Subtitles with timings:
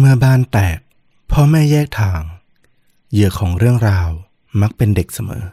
[0.00, 0.78] เมื่อบ้านแตก
[1.32, 2.20] พ่อแม่แยกทาง
[3.12, 4.08] เหยื่อของเรื่องราว
[4.60, 5.44] มักเป็นเด็กเสมอ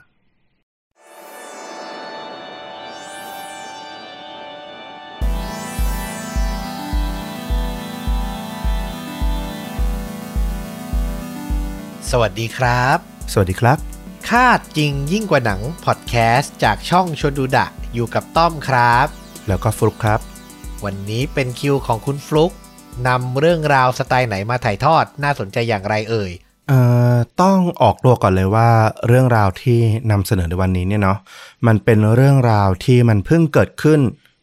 [12.10, 12.98] สวัสดีครับ
[13.32, 13.78] สวัสดีครับ
[14.30, 19.08] คาดจริงยิ่งกว่าหนังพอดแคสต์จากช่องชวนดูดะอยู่กับต้อมครับ
[19.48, 20.20] แล้วก็ฟลุกครับ
[20.86, 22.54] วันนี้เป็นคิวของคุณฟลุก
[23.08, 26.32] นำเรื่องราวสไตล์ไหนมาถ่ายทอดน่าสนใจอย่างไรเอ่ย
[26.68, 26.80] เอ่
[27.14, 28.70] อต้องออกตัวก่อนเลยว่า
[29.08, 29.80] เรื่องราวที่
[30.12, 31.18] นำเสนอในวันนี้เนี่ยเนาะ
[31.68, 34.00] มันเป็นเรื่องราวที่มันเพิ่งเกิดขึ้น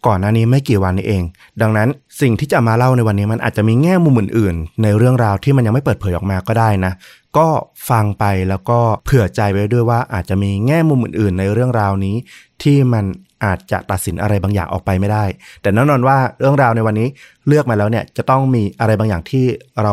[0.06, 1.22] ก่อนหน้านี้ไม่กี่วันนี้เอง
[1.60, 1.88] ดังนั้น
[2.20, 6.92] สิ่งที่จะมาเล่าในวันนี้มันอาจจะมีแง่มุมอื่นๆ ในเรื่องราวที่มันยังไม่เปิดเผยออกมาก็ได้นะ
[7.36, 7.48] ก็
[7.88, 12.16] ฟังไปแล้วก็เผื่อใจไว้ด้วยว่าอาจจะมีแง่มุมอื่นๆ ในเรื่องราวนี้
[12.62, 13.04] ที่มัน
[13.44, 15.24] อาจจะตัดสินอะไรบางอย่างออกไปไม่ได้
[15.62, 17.08] แต่แน่นอนว่าเรื่องราวในวันนี้
[17.46, 19.44] เลือกมาแล้วเนี่ยจะต้องมีอะไรบางอย่างที่
[19.82, 19.92] เรา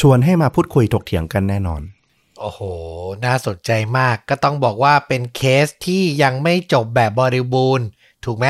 [0.00, 1.82] ชวนให้มาพูดคุยถกเถียงกันแน่นอน
[2.40, 2.60] โอ้โห
[3.24, 7.86] น่าสนใจมากก็ต้องบอกว่าเป็นเคสที่ยังไม่จบแบบบริบูรณ์
[8.24, 8.46] ถูกไหม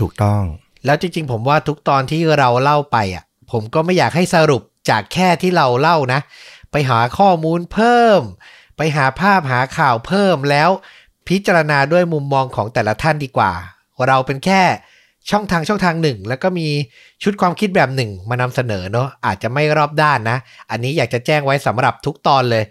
[0.00, 0.42] ถูกต้อง
[0.84, 6.20] แล้วจริงๆ ผมว่าทุกตอนที่เราเล่าไปอะ ผมก็ไม่อยากให้สรุปจากแค่ที่เราเล่านะ
[6.72, 8.20] ไปหาข้อมูลเพิ่ม
[8.76, 10.70] ไปหาภาพหาข่าวเพิ่มแล้ว
[11.28, 13.52] พิจารณาด้วยมุมมองของแต่ละท่านดีกว่า
[14.08, 14.62] เราเป็นแค่
[15.30, 16.68] ช่องทางช่องทางหนึ่ง แล้วก็มี
[17.22, 20.38] ชุดความคิดแบบหนึ่งมานำเสนอเนาะอาจจะไม่รอบด้านนะ
[20.70, 22.64] อันนี้อยากจะแจ้งไว้สำหรับทุกตอนเลย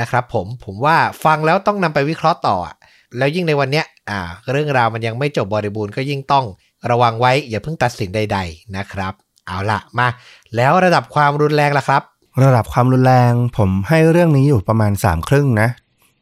[0.00, 2.76] นะครับผมผมว่าฟังแล้วต้องนำไปวิเคราะห์ต่ออะ
[3.18, 6.44] แล้วยิ่งในวันเนี้ยอ่า เรื่องราวมันยังไม่จบบริบูรณ์ก็ยิ่งต้อง
[6.90, 9.12] ระวังไว้อย่าเพิ่งตัดสินใด ๆนะครับ
[9.46, 10.08] เอาละมา
[10.56, 12.02] แล้วระดับความรุนแรงล่ะครับ
[12.44, 15.68] ระดับความรุนแรง ผมให้เรื่องนี้อยู่ประมาณสามครึ่งนะ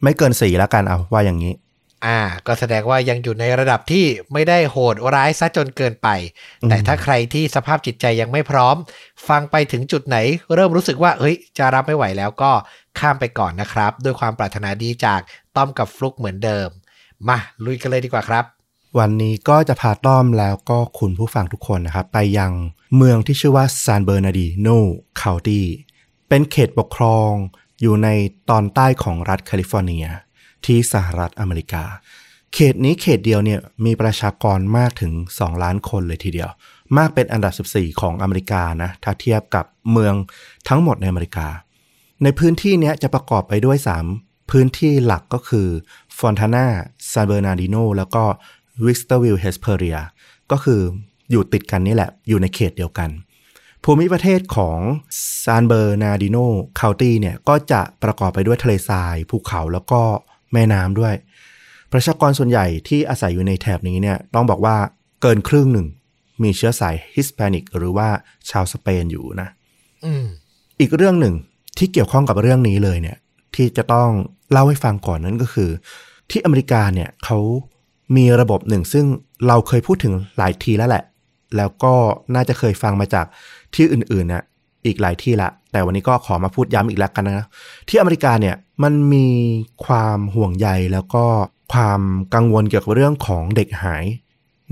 [0.03, 1.53] ไม่เกินสี่แล้วกันเอาว่าอย่างนี้
[2.07, 6.09] อ่า ก็แสดงว่ายังอยู่ในระดับที่ไม่ได้โหดร้ายซะจนเกินไป
[6.63, 8.77] อืมแต่ถ้าใครที่สภาพจิตใจยังไม่พร้อม
[9.29, 10.17] ฟังไปถึงจุดไหน
[10.55, 12.53] เริ่มรู้สึกว่า เฮ้ย จะรับไม่ไหวแล้วก็
[12.99, 15.21] ข้ามไปก่อนนะครับ ด้วยความปรารถนาดีจาก
[15.57, 16.69] ต้อมกับฟลุกเหมือนเดิม
[17.29, 18.45] มาลุยกันเลยดีกว่าครับ
[18.99, 22.53] วันนี้ก็จะพาต้อมแล้วก็คุณผู้ฟังทุกคนนะครับ ไปยัง
[22.97, 24.69] เมืองที่ชื่อว่าซานเบอร์นาดีโน
[25.21, 25.67] County
[26.29, 27.31] เป็นเขตปกครอง
[27.81, 28.09] อยู่ใน
[28.51, 30.07] ตอนใต้ของรัฐแคลิฟอร์เนีย
[30.67, 31.85] ที่สหรัฐอเมริกา
[32.55, 36.51] เขตนี้เขตเดียวเนี่ยมีประชากรมากถึง 2 ล้านคนเลยทีเดียว
[36.99, 40.15] มากเป็นอันดับ 14 ของอเมริกานะถ้าเทียบกับเมือง
[40.69, 41.49] ทั้งหมดในอเมริกา
[42.23, 43.79] ในพื้นที่นี้จะประกอบไปด้วย
[44.15, 45.69] 3 พื้นที่หลักก็คือ
[46.19, 46.67] ฟอนทานา
[47.13, 48.25] ซานเบอร์นาดิโนแล้วก็
[48.85, 49.99] วิกเตอร์วิลล์เฮสเพเรีย
[50.51, 50.81] ก็คือ
[51.31, 53.11] อยู่ติดกันนี่แหละ อยู่ในเขตเดียวกัน
[53.85, 54.79] ภูมิประเทศของ
[55.45, 56.37] ซานเบอร์นาดิโน
[56.79, 60.03] County เนี่ย ก็จะประกอบไปด้วยทะเลทราย ภูเขาแล้วก็
[60.53, 61.15] แม่น้ำด้วย
[61.93, 64.77] ประชากรส่วนใหญ่ที่อาศัยอยู่ในแถบนี้เนี่ยต้องบอกว่า
[65.23, 65.87] เกินครึ่งหนึ่ง
[66.43, 68.09] มีเชื้อสายฮิสแปนิกหรือว่า
[68.51, 69.49] ชาวสเปนอยู่นะ
[70.05, 70.25] อืม
[70.81, 71.35] อีกเรื่องหนึ่ง
[71.79, 73.17] ที่เกี่ยวข้องกับเรื่องนี้เลยเนี่ย
[73.55, 74.11] ที่จะต้อง
[74.53, 75.71] เล่าให้ฟังก่อนนั้นก็คือ
[76.31, 77.39] ที่อเมริกาเนี่ยเขา
[78.17, 79.07] มีระบบหนึ่งซึ่ง
[79.47, 81.05] เราเคยพูดถึงหลายทีแล้วแหละ
[81.57, 81.95] แล้วก็
[82.35, 83.27] น่าจะเคยฟังมาจาก
[83.75, 84.45] ที่อื่นๆน่ะ
[84.87, 87.47] อีกหลายที่ละ แต่วันนี้ก็ขอมาพูดย้ำอีกแล้วกันนะ
[87.89, 89.29] ที่อเมริกาเนี่ยมันมี
[89.85, 91.25] ความห่วงใยแล้วก็
[91.73, 92.01] ความ
[92.35, 94.05] กังวลเกี่ยวกับเรื่องของเด็กหาย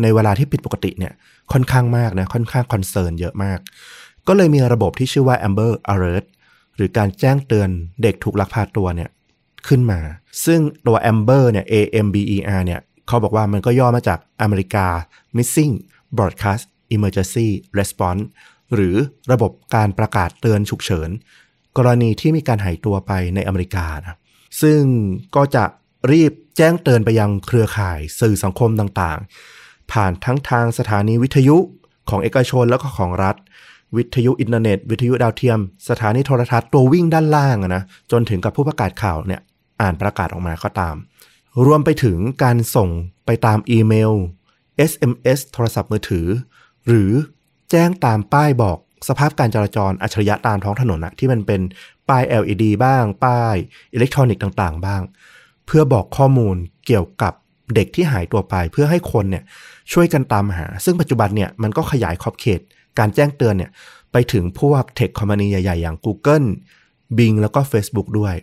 [0.02, 1.12] ในเวลาที่ผิดปกติเนี่ย
[1.52, 3.58] ค่อนข้างมากนะค่อนข้างคอนเซิร์นเยอะมาก
[4.26, 6.26] ก็เลยมีระบบที่ชื่อว่า Amber Alert
[6.76, 7.68] หรือการแจ้งเตือน
[8.02, 9.10] เด็กถูกลักพาตัวเนี่ย
[9.68, 10.00] ขึ้นมา
[10.44, 11.74] ซึ่งตัว Amber เนี่ย A
[12.06, 14.86] M B E R เนี่ยเขาบอกว่ามันก็ย่อมาจากอเมริกา
[15.36, 15.72] Missing
[16.16, 17.48] Broadcast Emergency
[17.78, 18.22] Response
[18.74, 18.96] หรือ
[19.32, 21.10] ระบบการประกาศเตือนฉุกเฉิน
[21.76, 24.18] กรณีที่มีการหายตัวไปในอเมริกานะ
[24.62, 24.80] ซึ่ง
[25.36, 25.64] ก็จะ
[26.12, 31.56] รีบแจ้งเตือนไปยังเครือข่ายสื่อสังคมต่างๆ ผ่านทั้งทางสถานีวิทยุ
[32.10, 33.36] ของเอกชนแล้วก็ของรัฐ
[33.96, 35.58] วิทยุอินเทอร์เน็ต วิทยุดาวเทียม
[35.88, 39.40] สถานีโทรทัศน์ตัววิ่งด้านล่างนะจนถึงกับผู้ประกาศข่าวเนี่ย
[39.80, 40.94] อ่านประกาศออกมาก็ตาม
[41.66, 42.88] รวมไปถึงการส่ง
[43.26, 44.12] ไปตามอีเมล
[44.90, 46.26] SMS โทรศัพท์มือถือ
[46.86, 47.10] หรือ
[47.70, 51.60] แจ้งตามป้ายบอกสภาพการจราจรอัจฉริยะตามท้องถนนนะที่มันเป็น
[52.08, 53.54] ป้าย LED บ้าง ป้าย
[53.92, 55.02] อิเล็กทรอนิกส์ต่าง ๆ บ้าง
[55.66, 56.56] เพื่อบอกข้อมูล
[56.86, 57.32] เกี่ยวกับ
[57.74, 59.44] เด็กที่หายตัวไป เพื่อให้คนเนี่ย
[59.92, 62.60] ช่วยกันตามหา ซึ่งปัจจุบันเนี่ยมันก็ขยายขอบเขต
[62.98, 63.70] การแจ้งเตือนเนี่ย
[64.12, 66.46] ไปถึงพวกเทคคอมพานีใหญ่ ๆ อย่าง Google
[67.16, 68.34] Bing แล้วก็ Facebook ด้วย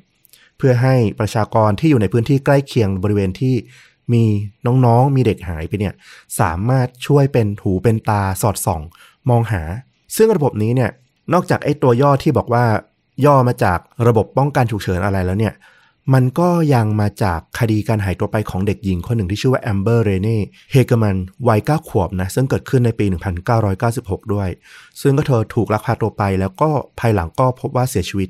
[0.57, 3.56] เพื่อให้ประชากรที่อยู่ในพื้นที่ใกล้เคียงบริเวณที่
[4.13, 4.24] มี
[4.66, 5.94] น้องๆ มีเด็กหายไปเนี่ย
[6.39, 8.81] สามารถช่วยเป็นหูเป็นตาสอดส่อง
[9.30, 9.62] มองหา
[10.16, 10.92] ซึ่งระบบนี้เนี่ย
[11.33, 12.66] นอกจากไอ้ตัวย่อที่บอกว่า
[13.25, 15.54] ย่อมาจากระบบป้องกันฉุกเฉินอะไรแล้วเนี่ย
[16.13, 20.38] มันก็ยังมาจากคดีการหายตัวไปของเด็กหญิงคนหนึ่งที่ชื่อว่าแอมเบอร์เรเน่
[20.72, 21.18] เฮเกอร์มัน
[21.48, 23.06] วัย9ขวบนะซึ่งเกิดขึ้นในปี
[23.69, 24.50] 1996 ด้วย
[25.01, 26.69] ซึ่งก็เธอถูกลักพาตัวไป แล้วก็
[27.00, 28.30] ภายหลังก็พบว่าเสียชีวิต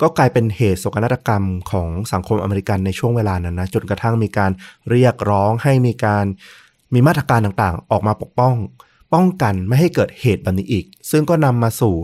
[0.00, 4.50] ก็กลายเป็นเหตุโศกนาฏกรรมของสังคมอเมริกันในช่วงเวลานั้นนะจนกระทั่งมีการ
[4.90, 6.24] เรียกร้องให้มีการ
[6.94, 8.54] มีมาตรการต่างๆ ออกมาปกป้อง
[9.14, 11.94] ป้องกันไม่ให้เกิดเหตุแบบนี้อีก ซึ่งก็นำมาสู่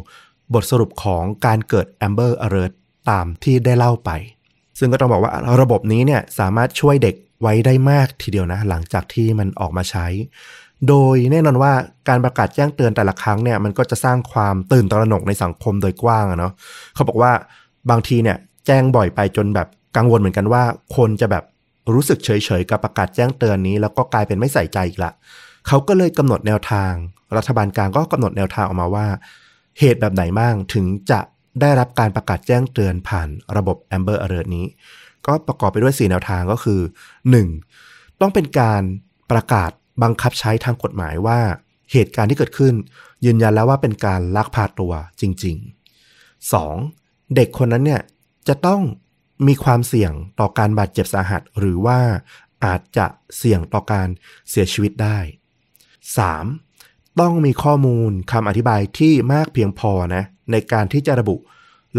[0.55, 2.73] บทสรุปของการเกิด Amber Alert
[3.11, 4.11] ตามที่ได้เล่าไป
[4.79, 10.07] ซึ่งก็ต้องบอกว่าระบบนี้เนี่ยสามารถช่วยเด็กไว้ได้มากทีเดียวนะ หลังจากที่มันออกมาใช้
[10.89, 11.73] โดยแน่นอนว่า
[12.09, 16.53] การประกาศแจ้งเตือนแต่ละครั้งเนี่ยมันก็จะสร้างความตื่นตระหนกในสังคมโดยกว้างอะเนาะ
[16.95, 17.33] เขาบอกว่า
[17.91, 18.37] บางทีเนี่ย
[18.67, 20.63] แจ้งบ่อยไปจนแบบกังวลเหมือนกันว่า
[20.97, 21.45] คนจะแบบ
[21.95, 22.31] รู้สึกเฉ
[22.61, 25.13] ยๆกับประกาศแจ้งเตือนนี้ แล้วก็กลายเป็นไม่ใส่ใจอีกละ
[25.67, 26.93] เขาก็เลยกำหนดแนวทาง
[27.37, 29.07] รัฐบาลกลางก็กำหนดแนวทางออกมาว่า
[29.79, 31.21] เหตุแบบไหนบ้างถึงจะ
[31.61, 34.67] ได้รับการประกาศแจ้งเตือนผ่านระบบ Amber Alert นี้
[35.27, 36.81] ก็ประกอบไปด้วย 4 แนวทางก็คือ
[37.51, 38.21] 1.
[38.21, 38.83] ต้องเป็นการ
[39.31, 39.71] ประกาศ
[40.03, 41.41] บังคับใช้ทางกฎหมายว่า
[41.93, 42.75] เหตุการณ์ที่เกิดขึ้น
[43.25, 45.57] ยืนยันแล้วว่าเป็นการลักพาตัวจริง
[46.25, 47.35] ๆ 2.
[47.35, 48.03] เด็กคนนั้นเนี่ย
[48.49, 48.81] จะต้อง
[49.47, 51.99] มีความเสี่ยงต่อการบาดเจ็บสาหัส หรือว่า
[52.65, 53.07] อาจจะ
[53.37, 54.09] เสี่ยงต่อการ
[54.51, 55.19] เสียชีวิตได้
[56.09, 57.21] 3.
[57.21, 61.37] ต้องมีข้อมูลคำอธิบายที่มากเพียงพอนะในการที่จะระบุ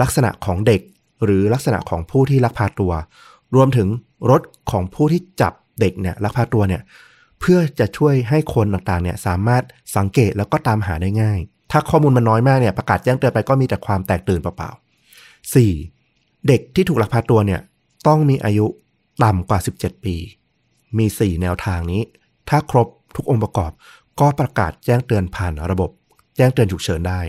[0.02, 0.82] ลักษณะของเด็ก
[1.24, 2.94] หรือลักษณะของผู้ที่ลักพาตัว
[3.56, 3.88] รวมถึง
[4.32, 4.42] รถ
[4.72, 6.82] ของผู้ที่จับเด็กเนี่ยลักพาตัวเนี่ย
[7.40, 9.64] เพื่อจะช่วยให้คนต่างๆเนี่ยสามารถ
[9.96, 11.40] สังเกตแล้วก็ตามหาได้ง่าย
[11.72, 16.48] ถ้าข้อมูลมันน้อยมากเนี่ยประกาศแจ้งเตือนไปก็มีแต่ความแตกตื่นเปล่าๆ 4.
[16.48, 17.62] เด็กที่ถูกลักพาตัวเนี่ย
[18.08, 18.66] ต้องมีอายุ
[19.24, 20.16] ต่ำกว่า 17 ปี
[20.98, 22.02] มี 4 แนวทางนี้
[22.50, 23.72] ถ้าครบ ทุกองค์ประกอบ
[24.20, 25.90] ก็ประกาศแจ้งเตือนผ่านระบบ
[26.36, 27.20] แจ้งเตือนฉุกเฉินได้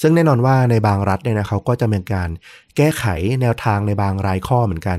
[0.00, 2.30] ซึ่งแน่นอนว่าในบางรัฐเนี่ยนะเขาก็จะมีการ
[2.76, 3.04] แก้ไข
[3.40, 4.98] แนวทางในบางรายข้อเหมือนกัน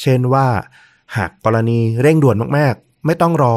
[0.00, 0.46] เช่นว่า
[1.16, 3.56] หากกรณีเร่งด่วนมากๆ ไม่ต้องรอ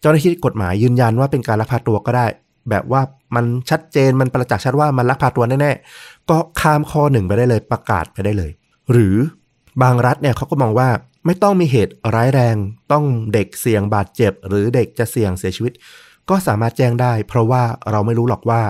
[0.00, 2.26] เจ้าหน้าที่กฎหมายยืนยันว่าเป็นการลักพาตัวก็ได้
[2.70, 3.02] แบบว่า
[3.34, 8.50] มันชัดเจนมันประจักษ์ชัดว่ามันลักพาตัวแน่ๆก็ข้ามข้อหนึ่งไปได้เลยประกาศไปได้เลย
[8.92, 9.14] หรือ
[9.82, 10.88] บางรัฐเนี่ยเขาก็มองว่า
[11.26, 12.56] ไม่ต้องมีเหตุร้ายแรง
[12.92, 15.72] ต้องเด็กเสี่ยงบาดเจ็บ หรือเด็กจะเสี่ยงเสียชีวิต
[16.30, 18.62] ก็สามารถแจ้งได้ เพราะว่าเราไม่รู้หรอกว่า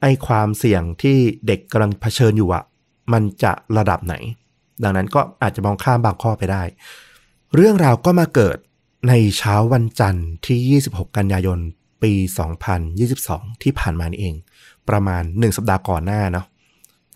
[0.00, 2.64] ไอ้ความเสี่ยงที่เด็กกำลังเผชิญอยู่อะ
[3.12, 4.14] มันจะระดับไหน
[4.82, 6.62] ดังนั้นก็อาจจะมองข้ามบางข้อไปได้
[7.54, 8.56] เรื่องราวก็มาเกิด
[9.08, 11.58] ในเช้าวันจันทร์ที่ 26 กันยายน
[12.02, 12.12] ปี
[12.92, 14.34] 2022 ที่ผ่านมานี่เอง
[14.88, 16.46] ประมาณ 1 สัปดาห์ก่อนหน้าเนาะ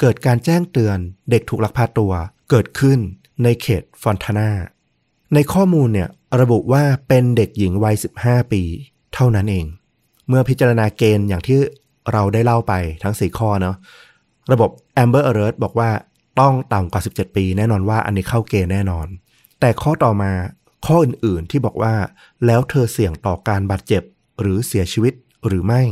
[0.01, 0.99] เกิดการแจ้งเตือน
[1.31, 2.13] เด็กถูกลักพาตัว
[2.51, 2.99] เกิดขึ้น
[3.43, 4.51] ในเขตฟอนทานา
[5.35, 6.09] ในข้อมูลเนี่ย
[6.41, 8.63] ระบุว่าเป็นเด็กหญิงวัย 15 ปี
[9.15, 9.67] เท่านั้นเอง
[10.29, 11.59] เมื่อพิจารณาเกณฑ์อย่างที่
[12.13, 13.77] เราได้เล่าไปทั้ง 4 ข้อเนาะ
[14.53, 14.71] ระบบ
[15.03, 15.91] Amber Alert บอกว่า
[16.41, 19.07] ต้องต่ำกว่า 17 ปี แน่นอนว่าอันนี้เข้าเกณฑ์แน่นอน
[19.61, 20.33] แต่ข้อต่อมา
[20.87, 21.95] ข้ออื่นๆที่บอกว่า
[22.47, 24.03] แล้วเธอเสี่ยงต่อการบาดเจ็บ
[24.41, 25.15] หรือเสียชีวิต
[25.47, 25.83] หรือไม่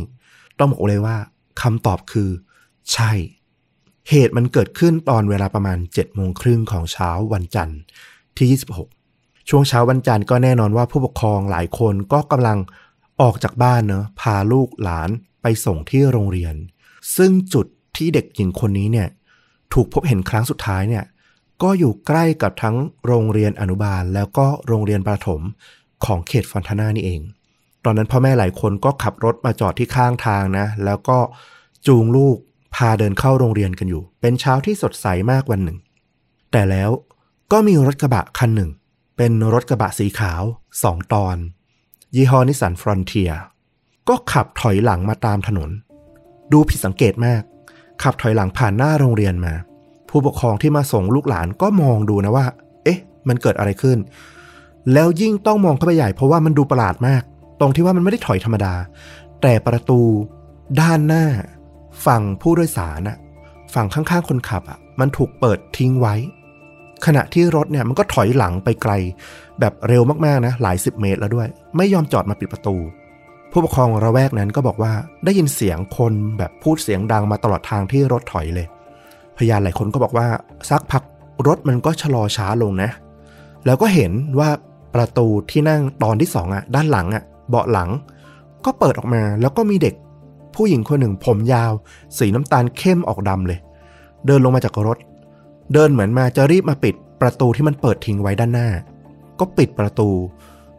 [0.59, 1.17] ต้องบอกเลยว่า
[1.63, 2.31] คำตอบคือ
[2.93, 3.13] ใช่
[4.11, 7.79] เหตุมันเกิดขึ้นตอนเวลาประมาณ7โมงครึ่งของเช้าวันจันทร์
[8.37, 8.49] ที่
[9.03, 12.59] 26 ช่วงเช้าวันจันทร์ก็แน่นอนว่าผู้ปกครองหลายคนก็กำลัง
[13.21, 15.11] ออกจากบ้านเนอะพาลูกหลาน
[15.43, 16.55] ไปส่งที่โรงเรียน
[17.17, 17.67] ซึ่งจุด
[17.97, 19.09] ที่เด็กหญิงคนนี้เนี่ย
[19.73, 21.05] ถูกพบเห็นครั้งสุดท้ายเนี่ย
[21.63, 22.77] ก็อยู่ใกล้กับทั้ง
[23.07, 25.41] โรงเรียนอนุบาล แล้วก็โรงเรียนประถม
[26.05, 27.21] ของเขตฟอนทานานี่เอง
[27.85, 31.19] ตอนนั้นพ่อแม่หลายคนก็ขับรถมาจอดที่ข้างทางนะ แล้วก็
[31.87, 32.39] จูงลูก
[32.75, 35.79] พาเดินเข้าโรงเรียนกันอยู่ เป็นเช้าที่สดใสมากวันหนึ่ง
[36.53, 36.91] แต่แล้ว
[37.53, 38.71] ก็มีรถกระบะคันหนึ่ง
[39.17, 40.43] เป็นรถกระบะสีขาว
[40.83, 41.37] สองตอน
[42.15, 43.33] ยี่ห้อนิสสันฟรอนเทีย
[44.09, 45.71] ก็ขับถอยหลังมาตามถนน
[46.53, 47.43] ดูผิดสังเกตมาก
[48.03, 49.55] ขับถอยหลังผ่านหน้าโรงเรียนมา
[50.09, 52.47] ผู้ปกครองที่มาส่งลูกหลานก็มองดูนะว่า
[52.85, 52.99] เอ๊ะ
[53.29, 53.99] มันเกิดอะไรขึ้น
[54.93, 57.23] แล้วยิ่งต้องมองเข้าไปใหญ่เพราะว่ามันดูประหลาดมาก
[57.61, 58.75] ตรงที่ว่ามันไม่ได้ถอยธรรมดา
[59.43, 60.01] แต่ประตู
[60.81, 61.25] ด้านหน้า
[62.07, 63.17] ฝั่งผู้โดยสารอะ
[63.75, 66.15] ฝั่งข้างๆคนขับอะมันถูกเปิดทิ้งไว้
[67.07, 68.93] ขณะที่รถเนี่ยมันก็ถอยหลังไปไกล
[69.61, 72.77] แบบเร็วมากๆนะหลายสิบเมตรแล้วด้วย ไม่ยอมจอดมาปิดประตู
[73.53, 74.93] ผู้ปกครองระแวกนั้นก็บอกว่า
[75.25, 78.67] ได้ยินเสียงคนแบบพูดเสียงดังมาตลอดทางที่รถถอยเลย
[79.37, 80.27] พยานหลายคนก็บอกว่า
[80.71, 81.03] สักพัก
[81.47, 82.91] รถมันก็ชะลอช้าลงนะ
[83.67, 84.49] แล้วก็เห็นว่า
[84.95, 87.91] ประตูที่นั่งตอนที่สองอะด้านหลังอะเบาะหลัง
[88.65, 89.95] ก็เปิดออกมาแล้วก็มีเด็ก
[90.57, 91.73] ผู้หญิงคนหนึ่งผมยาว
[92.19, 93.59] สีน้ำตาลเข้มออกดำเลย
[94.27, 94.99] เดินลงมาจากรถ
[95.73, 98.69] เดินเหมือนมาจะรีบมาปิดประตูที่มันเปิดทิ้งไว้ด้านหน้า
[99.39, 100.09] ก็ปิดประตู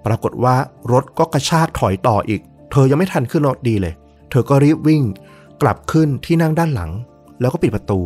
[0.06, 0.56] ปรากฏว่า
[0.92, 2.42] รถก็กระชากถอยต่ออีก
[2.72, 3.94] เธอยังไม่ทันขึ้นรถดีเลย
[4.30, 5.04] เธอก็รีบวิ่ง
[5.62, 6.92] กลับขึ้นที่นั่งด้านหลัง
[7.40, 8.00] แล้วก็ปิดประตู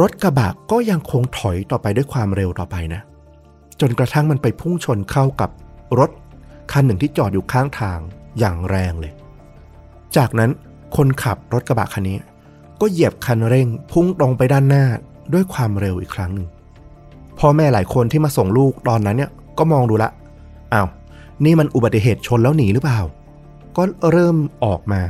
[0.00, 3.00] รถกระบะก็ยังคงถอยต่อไปด้วยความเร็วต่อไปนะ
[3.80, 5.50] จนกระทั่งมันไปพุ่งชนเข้ากับ
[5.98, 6.10] รถ
[6.72, 7.98] คันหนึ่งที่จอดอยู่ข้างทาง
[8.38, 9.12] อย่างแรงเลย
[10.16, 10.50] จากนั้น
[10.96, 12.18] คนขับรถกระบะคันนี้
[12.80, 14.84] ก็เหยียบคันเร่งพุ่งตรงไปด้านหน้า
[15.32, 16.46] ด้วยความเร็วอีกครั้งหนึ่ง
[17.38, 20.10] พ่อแม่หลายคนที่มาส่งลูกตอนนั้นเนี่ยก็มองดูละ
[20.72, 20.88] อ้าว
[21.44, 23.00] นี่มันอุบัติเหตุชนแล้วหนีหรือเปล่า
[23.76, 25.00] ก็เริ่มออกมา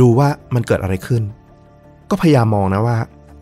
[0.00, 1.22] ดูว่ามันเกิดอะไรขึ้น
[2.10, 2.96] ก็พยายามมองนะว่า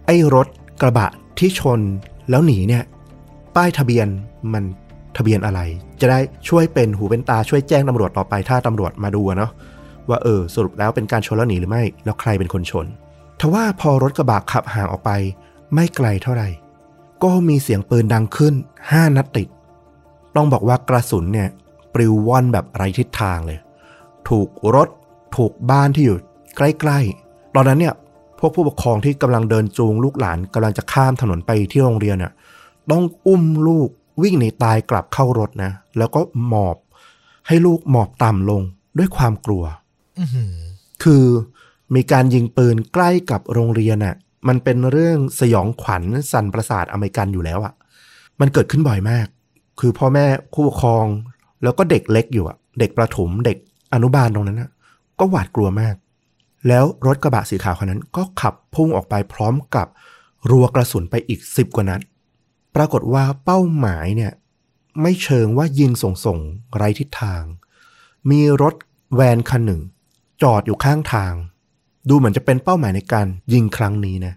[0.06, 0.46] ไอ้รถ
[0.80, 1.80] กระบะที่ชน
[2.30, 2.82] แล้วหนีเนี่ย
[3.56, 4.06] ป้ายทะเบียน
[4.52, 4.64] มัน
[5.16, 5.60] ทะเบียนอะไร
[6.00, 9.50] จะได้ช่วยเป็นหูเป็นตาช่วยแจ้งตำรวจต่อไปถ้าตำรวจมาดูเนาะ
[10.10, 12.86] ว่าเออสรุปแล้วเป็นการชนแล้วหนีหรือไม่ แล้วใครเป็นคนชน
[13.40, 15.10] ทว่าพอรถกระบะขับห่างออกไป
[15.74, 16.48] ไม่ไกลเท่าไหร่
[17.24, 19.48] ก็มีเสียงปืนดังขึ้น5นัดติด
[20.36, 21.48] ต้องบอกว่ากระสุนเนี่ย
[21.94, 23.58] ปลิวว่อนแบบไร้ทิศทางเลย
[24.28, 24.88] ถูกรถ
[25.36, 26.18] ถูกบ้านที่อยู่
[26.56, 27.94] ใกล้ๆ ตอนนั้นเนี่ย
[28.38, 32.32] พวกผู้ปกครองที่กำลังเดินจูงลูกหลานกำลังจะข้ามถนนไปที่โรงเรียนเนี่ย
[32.90, 33.88] ต้องอุ้มลูก
[34.22, 36.76] วิ่งหนีตายกลับเข้ารถนะ แล้วก็หมอบ
[37.46, 38.62] ให้ลูกหมอบต่ำลง
[38.98, 39.64] ด้วยความกลัว
[41.04, 41.24] คือ
[41.94, 44.16] มีการยิงปืนใกล้กับโรงเรียนน่ะ
[44.48, 47.74] มันเป็นเรื่องสยองขวัญสันประสาทอเมริกันอยู่แล้วอะ่ะ
[48.40, 49.26] มันเกิดขึ้นบ่อยมาก
[49.80, 51.06] คือพ่อแม่ผู้ปกครอง
[51.62, 53.56] แล้วก็เด็กเล็กอยู่อะ่ะ เด็กประถมเด็ก
[53.94, 54.70] อนุบาลตรงนั้นน่ะ
[55.18, 55.94] ก็หวาดกลัวมาก
[56.68, 59.86] แล้วรถกระบะสีขาวคันนั้น ก็ขับพุ่งออกไปพร้อมกับ
[60.50, 62.00] รัวกระสุนไปอีกสิบกว่านัด
[62.74, 64.32] ปรากฏว่าเป้าหมายเนี่ย
[65.02, 66.38] ไม่เชิงว่ายิงส่งส่ง
[66.76, 67.42] ไรทิศทาง
[68.30, 68.74] มีรถ
[69.14, 69.80] แวนคันหนึ่ง
[70.42, 71.32] จอดอยู่ข้างทาง
[72.08, 74.34] ดูเหมือนจะเป็นเป้าหมายในการยิงครั้งนี้นะ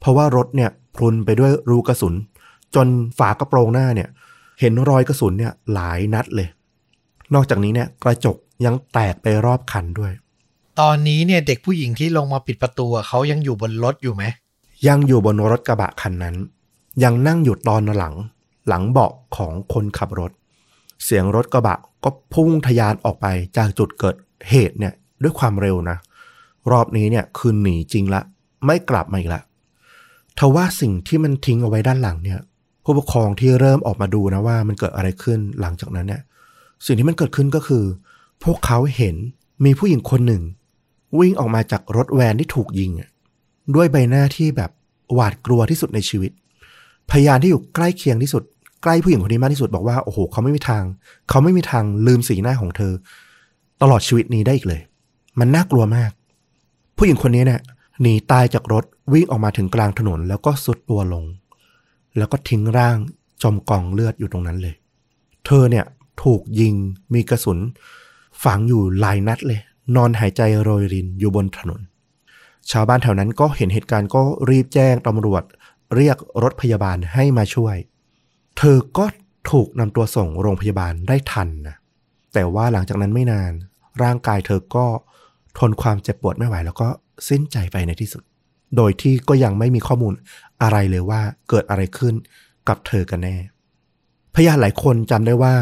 [0.00, 2.14] เพราะว่ารถเนี่ยพรุนไปด้วยรูกระสุน
[2.74, 2.86] จน
[3.18, 4.08] ฝากระโปรงหน้าเนี่ย
[4.60, 6.48] เห็นรอยกระสุนเนี่ยหลายนัดเลย
[7.34, 10.12] นอกจากนี้เนี่ยกระจกยังแตกไปรอบคันด้วย
[10.80, 14.24] ตอนนี้เนี่ยเด็กผู้หญิงที่ลงมาปิดประตูอะเขายังอยู่บนรถอยู่ไหม
[14.88, 16.36] ยังอยู่บนรถกระบะคันนั้น
[17.04, 18.14] ยังนั่งอยู่ตอนหลัง
[18.68, 20.32] หลังเบาะของคนขับรถ
[21.04, 23.26] เสียงรถกระบะก็พุ่งทะยานออกไป
[23.56, 24.16] จากจุดเกิด
[24.50, 25.96] เหตุเนี่ย ด้วยความเร็วนะ
[26.72, 28.20] รอบนี้เนี่ยคือหนีจริงละ
[28.66, 29.42] ไม่กลับมาอีกละ
[30.38, 32.40] ทว่าสิ่งที่มันทิ้งเอาไว้ด้านหลังเนี่ย
[32.84, 36.22] ผู้ปกครองที่เริ่มออกมาดูนะว่ามันเกิดอะไรขึ้นหลังจากนั้นเนี่ย
[36.86, 37.84] สิ่งที่มันเกิดขึ้นก็คือ
[38.44, 39.16] พวกเขาเห็น
[39.64, 40.42] มีผู้หญิงคนหนึ่ง
[41.18, 42.90] วิ่งออกมาจากรถแวนที่ถูกยิง
[43.74, 44.70] ด้วยใบหน้าที่แบบ
[45.14, 46.30] หวาดกลัวที่สุดในชีวิต
[47.10, 48.42] พยานที่อยู่ใกล้เคียงที่สุด
[48.82, 50.84] ใกล้ผู้หญิงคนนี้มากที่สุดบอกว่าโอ้โหเขาไม่มีทาง
[51.28, 52.92] เขาไม่มีทางลืมสีหน้าของเธอ
[53.82, 54.80] ตลอดชีวิตนี้ได้อีกเลย
[55.38, 56.10] มันน่ากลัวมาก
[56.96, 57.60] ผู้หญิงคนนี้เนี่ย
[58.00, 61.24] หนีตายจากรถวิ่งออกมาถึงกลางถนน แล้วก็สุดตัวลง
[62.16, 62.96] แล้วก็ทิ้งร่าง
[63.42, 64.74] จมกองเลือดอยู่ตรงนั้นเลย
[65.46, 65.84] เธอเนี่ย
[66.22, 66.74] ถูกยิง
[67.14, 67.58] มีกระสุน
[68.42, 69.60] ฝังอยู่หลายนัดเลย
[69.96, 71.80] นอนหายใจโรยรินอยู่บนถนน
[72.70, 75.42] ชาวบ้านแถวนั้นก็เห็นเหตุการณ์ก็รีบแจ้งตำรวจ
[75.96, 77.76] เรียกรถพยาบาลให้มาช่วย
[78.58, 79.04] เธอก็
[79.50, 81.76] ถูกนำตัวส่งโรงพยาบาลได้ทันนะ
[82.32, 83.52] แต่ว่าหลังจากนั้นไม่นาน
[84.02, 84.86] ร่างกายเธอก็
[85.58, 86.88] ทนความเจ็บปวดไม่ไหว แล้วก็
[87.28, 88.22] สิ้นใจไปในที่สุด
[88.76, 90.14] โดยที่ก็ยังไม่มีข้อมูล
[90.62, 92.14] อะไรเลยว่าเกิดอะไรขึ้น
[92.68, 93.36] กับเธอกันแน่
[94.34, 95.54] พยานหลายคนจำได้ว่า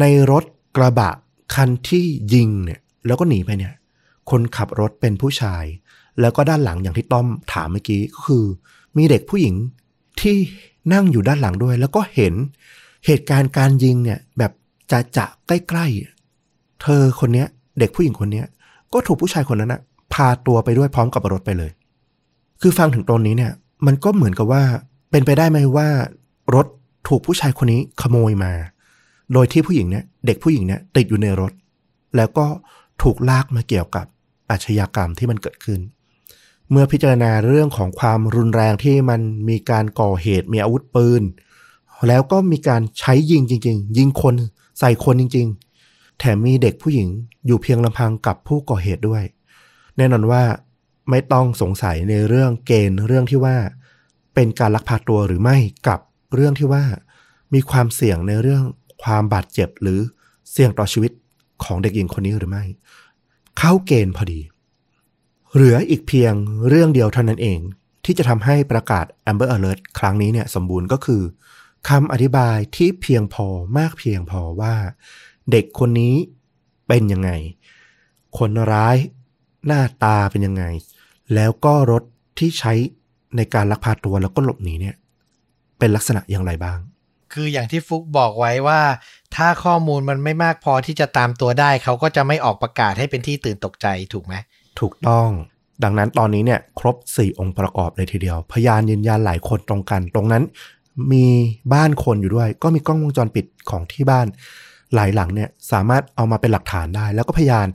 [0.00, 0.44] ในรถ
[0.76, 1.10] กระบะ
[1.54, 3.74] คันที่ยิงเนี่ยแล้วก็หนีไปเนี่ย
[4.30, 5.64] คนขับรถเป็นผู้ชาย
[6.20, 8.44] แล้วก็ด้านหลังอย่างที่ต้อมถามเมื่อกี้ก็คือ
[8.96, 9.54] มีเด็กผู้หญิง
[10.20, 10.36] ที่
[10.92, 12.34] นั่งอยู่ด้านหลังด้วย แล้วก็เห็น
[13.06, 14.52] เหตุการณ์การยิงเนี่ยแบบ
[14.90, 18.46] จะจะใกล้ๆเธอคนเนี้ย เด็กผู้หญิงคนเนี้ย
[18.92, 19.80] ก็ถูกผู้ชายคนนั้นนะ
[20.12, 21.70] พาตัวไปด้วยพร้อมกับรถไปเลย
[22.60, 23.52] คือฟังถึงตรงนี้เนี่ย
[23.86, 24.62] มันก็เหมือนกับว่า
[25.10, 25.88] เป็นไปได้ไหมว่า
[26.54, 26.66] รถ
[27.08, 28.52] ถูกผู้ชายคนนี้ขโมยมา
[29.32, 31.52] โดยที่ผู้หญิงเนี่ย เด็กผู้หญิงเนี่ยติดอยู่ในรถ
[32.16, 32.46] แล้วก็
[33.02, 34.06] ถูกลากมาเกี่ยวกับ
[34.50, 35.80] อาชญากรรมที่มันเกิดขึ้น
[36.70, 41.22] เมื่อพิจารณาเรื่องของความรุนแรงที่มันมีการก่อเหตุมีอาวุธปืน
[42.08, 44.34] แล้วก็มีการใช้ยิงจริง ๆ ยิงคน
[44.80, 45.69] ใส่คนจริง ๆ
[46.20, 47.08] แถมมีเด็กผู้หญิง
[47.46, 49.24] อยู่เพียงลำพังกับผู้ก่อเหตุด้วย
[49.96, 50.42] แน่นอนว่า
[51.10, 53.56] ไม่ต้องสงสัยในเรื่องเกณฑ์เรื่องที่ว่า
[54.34, 55.56] เป็นการลักพาตัวหรือไม่
[55.88, 56.00] กับ
[56.34, 56.84] เรื่องที่ว่า
[57.54, 58.62] มีความเสี่ยงในเรื่อง
[59.02, 60.00] ความบาดเจ็บหรือ
[60.50, 61.12] เสี่ยงต่อชีวิต
[61.64, 62.64] ของเด็กหญิงคนนี้หรือไม่
[63.58, 64.40] เข้าเกณฑ์พอดี
[65.54, 66.32] เหลืออีกเพียง
[66.68, 67.60] เรื่องเดียวเท่านั้นเอง
[68.04, 71.22] ที่จะทำให้ประกาศ Amber Alert ครั้งนี้เนี่ยสมบูรณ์ก็คือ
[71.88, 73.46] คำอธิบายที่เพียงพอ
[73.78, 74.74] มากเพียงพอว่า
[75.50, 76.14] เด็กคนนี้
[76.88, 77.30] เป็นยังไง
[78.38, 78.96] คนร้าย
[79.66, 80.64] หน้าตาเป็นยังไง
[81.34, 82.02] แล้วก็รถ
[82.38, 82.72] ที่ใช้
[83.36, 84.96] ในการลักพาตัวแล้วก็หลบหนีเนี่ย
[85.78, 86.78] เป็นลักษณะอย่างไรบ้าง
[87.32, 88.80] คืออย่างที่ฟุกบอกไว้ว่า
[89.36, 94.34] ถ้าข้อมูลมันไม่มากพอที่จะตามตัวได้ เขาก็จะไม่ออกประกาศให้เป็นที่ตื่นตกใจถูกไหม
[94.80, 95.28] ถูกต้อง
[95.84, 100.42] ดังนั้นตอนนี้เนี่ยครบ 4 องค์ประกอบเลยทีเดียว พยานยืนยันหลายคนตรงกัน ตรงนั้น
[101.12, 101.26] มี
[101.72, 104.26] บ้านคนอยู่ด้วย ก็มีกล้องวงจรปิดของที่บ้าน
[104.94, 107.66] หลายหลังเนี่ยสามารถเอามาเป็นหลักฐานได้ แล้วก็พยาน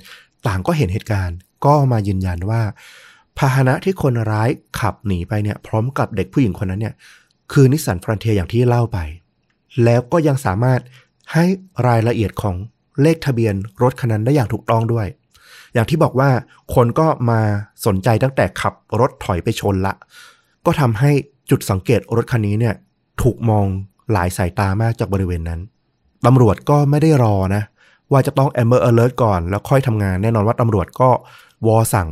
[0.48, 2.62] ต่างก็เห็นเหตุการณ์ ก็มายืนยันว่า
[3.38, 6.93] พาหนะที่คนร้ายขับหนีไปเนี่ยพร้อมกับเด็กผู้หญิงคนนั้นเนี่ย
[7.51, 8.98] คือนิสสันฟรอนเทียอย่างที่เล่าไป
[9.84, 10.79] แล้วก็ยังสามารถ
[11.34, 11.45] ให้
[11.88, 12.55] รายละเอียดของ
[13.01, 15.07] เลขทะเบียนรถคันนั้นได้อย่างถูกต้องด้วย
[15.74, 16.29] อย่างที่บอกว่า
[16.75, 17.41] คนก็มา
[17.86, 19.93] สนใจตั้งแต่ขับรถถอยไปชนละ
[20.65, 21.12] ก็ทำให้
[21.50, 22.75] จุดสังเกตรถคันนี้เนี่ย
[23.22, 23.65] ถูกมอง
[24.12, 25.62] หลายสายตามากจากบริเวณนั้น
[26.25, 27.63] ตำรวจก็ไม่ได้รอนะ
[28.12, 31.10] ว่าจะต้อง Amber Alert ก่อน แล้วค่อยทำงานแน่นอนว่าตำรวจก็
[31.67, 32.08] วอสั่ง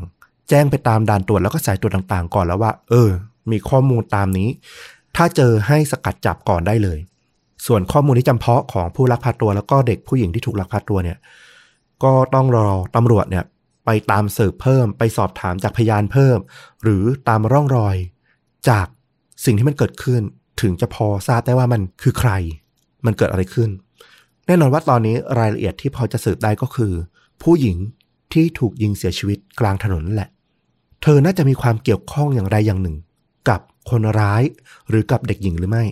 [0.49, 3.09] แจ้งไปตามด่านตรวจแล้วก็สายตรวจต่างๆ ก่อนแล้วว่า เออ
[3.51, 4.49] มีข้อมูลตามนี้
[5.15, 6.99] ถ้าเจอให้สกัดจับก่อนได้เลย
[7.65, 11.17] ส่วนข้อมูลที่จำเพาะของผู้ลักพาตัวแล้วก็เด็กผู้หญิงที่ถูกลักพาตัวเนี่ย
[12.03, 13.43] ก็ต้องรอตำรวจเนี่ย
[13.85, 16.37] ไปตามสืบเพิ่ม ไปสอบถามจากพยานเพิ่ม
[16.83, 17.95] หรือตามร่องรอย
[18.69, 18.87] จาก
[19.45, 20.21] สิ่งที่มันเกิดขึ้น
[20.61, 22.31] ถึงจะพอทราบได้ว่ามันคือใคร
[23.05, 23.69] มันเกิดอะไรขึ้น
[24.47, 26.93] แน่นอนว่าตอนนี้รายละเอียดที่พอจะสืบได้ก็คือ
[27.41, 27.77] ผู้หญิง
[28.33, 30.29] ที่ถูกยิงเสียชีวิตกลางถนนนั่นแหละ
[31.01, 32.97] เธอน่าจะมีความเกี่ยวข้องอย่างใดอย่างหนึ่ง
[33.49, 33.59] กับ
[33.89, 34.43] คนร้าย
[34.89, 35.83] หรือกับเด็กหญิงหรือไม่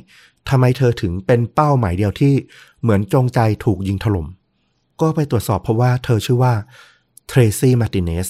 [0.50, 2.34] ทำไมเธอถึงเป็นเป้าหมายเดียวที่
[2.81, 4.27] เหมือนจงใจถูกยิงถล่ม
[5.01, 6.53] ก็ไปตรวจสอบเพราะว่าเธอชื่อว่า
[7.27, 8.27] เทรซี่มาร์ติเนส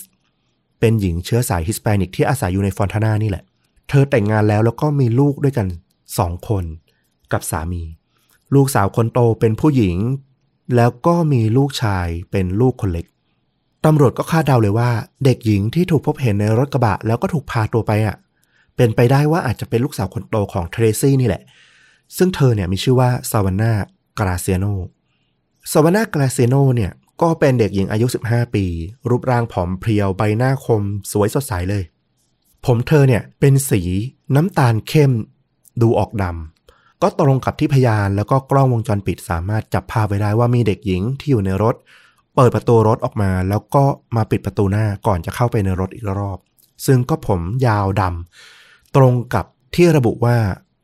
[0.80, 3.44] เป็นหญิงเชื้อสายฮิสแปนิกที่อาศัยอยู่ในฟอนทานานี่แหละ
[3.90, 5.68] เธอแต่งงานแล้วแล้วก็มีลูกด้วยกัน
[6.18, 6.64] สองคน
[7.32, 7.82] กับสามี
[8.56, 9.98] ลูกสาวคนโตเป็นผู้หญิง
[10.76, 13.06] แล้วก็มีลูกชายเป็นลูกคนเล็ก
[13.86, 14.92] ตำรวจก็คาดเดาเลยว่า
[15.26, 18.16] เด็กหญิงที่ถูกพบเห็นในรถกระบะ แล้วก็ถูกพาตัวไปอะ
[18.76, 21.44] เป็นไปได้ว่าอาจจะเป็นลูกสาวคนโตของเทรซี่นี่แหละ
[22.18, 23.72] ซึ่งเธอเนี่ยมีชื่อว่าซาวาน่า
[24.20, 24.66] กราเซียโน
[25.72, 26.92] ซาวาน่ากราเซียโนเนี่ย
[27.22, 28.66] ก็เป็นเด็กหญิงอายุ 15 ปี
[29.10, 31.84] รูปร่างผอมเพรียวใบหน้าคม สวยสดใสเลย
[32.66, 33.82] ผมเธอเนี่ยเป็นสี
[34.36, 35.12] น้ำตาลเข้ม
[35.82, 36.61] ดูออกดำ
[37.02, 41.76] ก็ตรงกับที่พยานแล้วก็กล้องวงจรปิดสามารถจับภาพไว้ได้ว่ามีเด็กหญิงที่อยู่ในรถ
[42.36, 43.84] เปิดประตูรถออกมา แล้วก็
[44.16, 46.38] มาปิดประตูหน้าก่อนจะเข้าไปในรถอีกรอบ
[46.86, 50.36] ซึ่งก็ผมยาวดำตรงกับที่ระบุว่า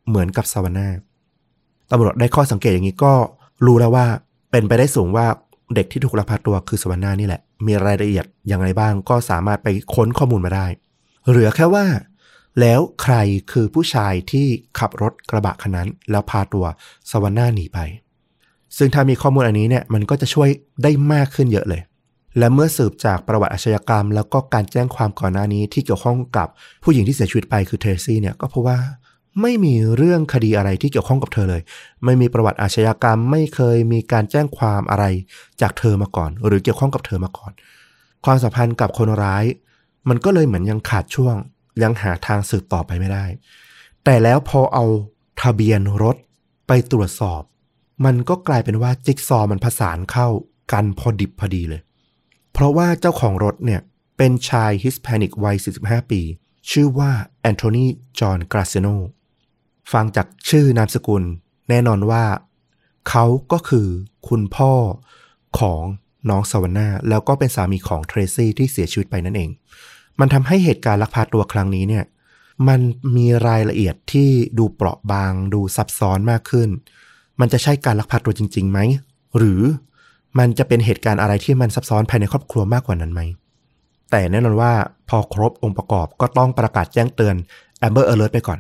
[0.08, 0.88] เหมือนกับซาวน่า
[1.92, 3.14] ตำรวจได้ข้อสังเกตอย่างนี้ก็
[3.66, 4.06] รู้แล้วว่า
[4.52, 5.28] เป็นไปได้สูงว่า
[5.76, 10.68] เด็กที่ถูกลักพาตัวคือสวรรณานี่แหละ มีรายละเอียดอย่างไรบ้างก็สามารถไปค้นข้อมูลมาได้
[11.30, 11.86] เหลือแค่ว่า
[12.60, 13.16] แล้วใคร
[13.52, 14.48] คือผู้ชายที่
[14.80, 16.66] ขับรถกระบะคันนั้น แล้วพาตัว
[17.12, 17.80] สวรรณาหนีไป
[18.78, 20.50] ซึ่งถ้ามีข้อมูลอันนี้เนี่ยมันก็จะช่วย
[20.84, 21.82] ได้มากขึ้นเยอะเลย
[22.38, 26.48] และเมื่อสืบจากประวัติอาชญากรรม แล้วก็การแจ้งความก่อนหน้านี้ที่เกี่ยวข้องกับ
[26.84, 28.78] ผู้หญิงที่เสียชีวิตไปคือเทรซี่เนี่ยก็เพราะว่า
[29.42, 31.62] ไม่มีเรื่องคดีอะไรที่เกี่ยวข้องกับเธอเลย
[32.06, 35.06] ไม่มีประวัติอาชญากรรม ไม่เคยมีการแจ้งความอะไร
[35.62, 37.52] จากเธอมาก่อน หรือเกี่ยวข้องกับเธอมาก่อน
[38.26, 39.46] ความสัมพันธ์กับคนร้าย
[40.10, 41.36] มันก็เลยเหมือนยังขาดช่วง
[41.84, 43.26] ยังหาทางสืบต่อไปไม่ได้
[44.04, 44.86] แต่แล้วพอเอา
[45.42, 46.16] ทะเบียนรถ
[46.68, 47.42] ไปตรวจสอบ
[48.06, 50.28] มันก็กลายเป็นว่าจิ๊กซอมันผสานเข้า
[50.72, 51.82] กันพอดิบพอดีเลย
[52.54, 53.82] เพราะว่าเจ้าของรถเนี่ย
[54.18, 56.22] เป็นชายฮิสแปนิกวัย 45 ปี
[56.72, 57.12] ชื่อว่า
[57.42, 57.86] แอนโทนี
[58.20, 58.88] จอห์นกราเซโน
[59.92, 61.24] ฟังจากชื่อนามสกุล
[61.70, 62.24] แน่นอนว่า
[63.10, 63.88] เขาก็คือ
[64.28, 64.74] คุณพ่อ
[65.60, 65.82] ของ
[66.30, 69.50] น้องสวรรณาแล้วก็เป็นสามีของเทรซี่ที่เสียชีวิตไปนั่นเอง
[70.20, 72.06] มันทำให้เหตุการณ์ลักพาตัวครั้งนี้เนี่ย
[72.68, 72.80] มัน
[73.18, 76.70] มีรายละเอียดที่ดูเปราะบาง ดูซับซ้อนมากขึ้น
[77.40, 78.80] มันจะใช่การลักพาตัวจริงๆไหม
[79.38, 79.62] หรือ
[80.40, 83.22] มันจะเป็นเหตุการณ์อะไรที่มันซับซ้อนภายในครอบครัวมากกว่านั้นไหม
[84.12, 84.74] แต่แน่นอนว่า
[85.10, 87.36] พอครบองค์ประกอบก็ต้องประกาศแจ้งเตือน
[87.88, 88.60] Amber Alert ไปก่อน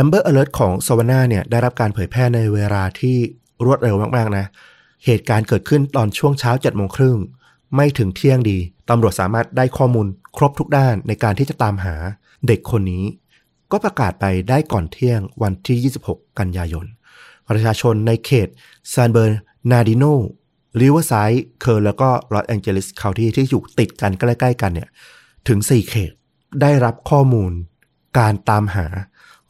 [0.00, 3.16] Amber Alert ของ s a v a n n a เนี่ยได้รับการเผยแพร่ในเวลาที่
[3.64, 4.44] รวดเร็วมากๆนะ
[5.04, 7.16] เหตุการณ์เกิดขึ้นตอนช่วงเช้า7จ็ดโมงครึ่ง
[7.74, 8.58] ไม่ถึงเที่ยงดี
[8.88, 10.06] ตำรวจสามารถได้ข้อมูล
[10.36, 11.94] ครบทุกด้านในการที่จะตามหา
[12.46, 13.04] เด็กคนนี้
[13.72, 16.86] ก็ประกาศไปได้ก่อนเที่ยงวันที่ 26 กันยายน
[17.48, 18.48] ประชาชนในเขต
[18.92, 20.04] ซานเบอร์นาดิโน
[20.80, 24.88] ริเวอร์ไซด์เคอร์แล้วก็ลอสแองเจลิส County ที่อยู่ติดกันใกล้ๆกันเนี่ย
[25.48, 26.12] ถึง 4 เขต
[26.60, 27.52] ได้รับข้อมูล
[28.18, 28.86] การตามหา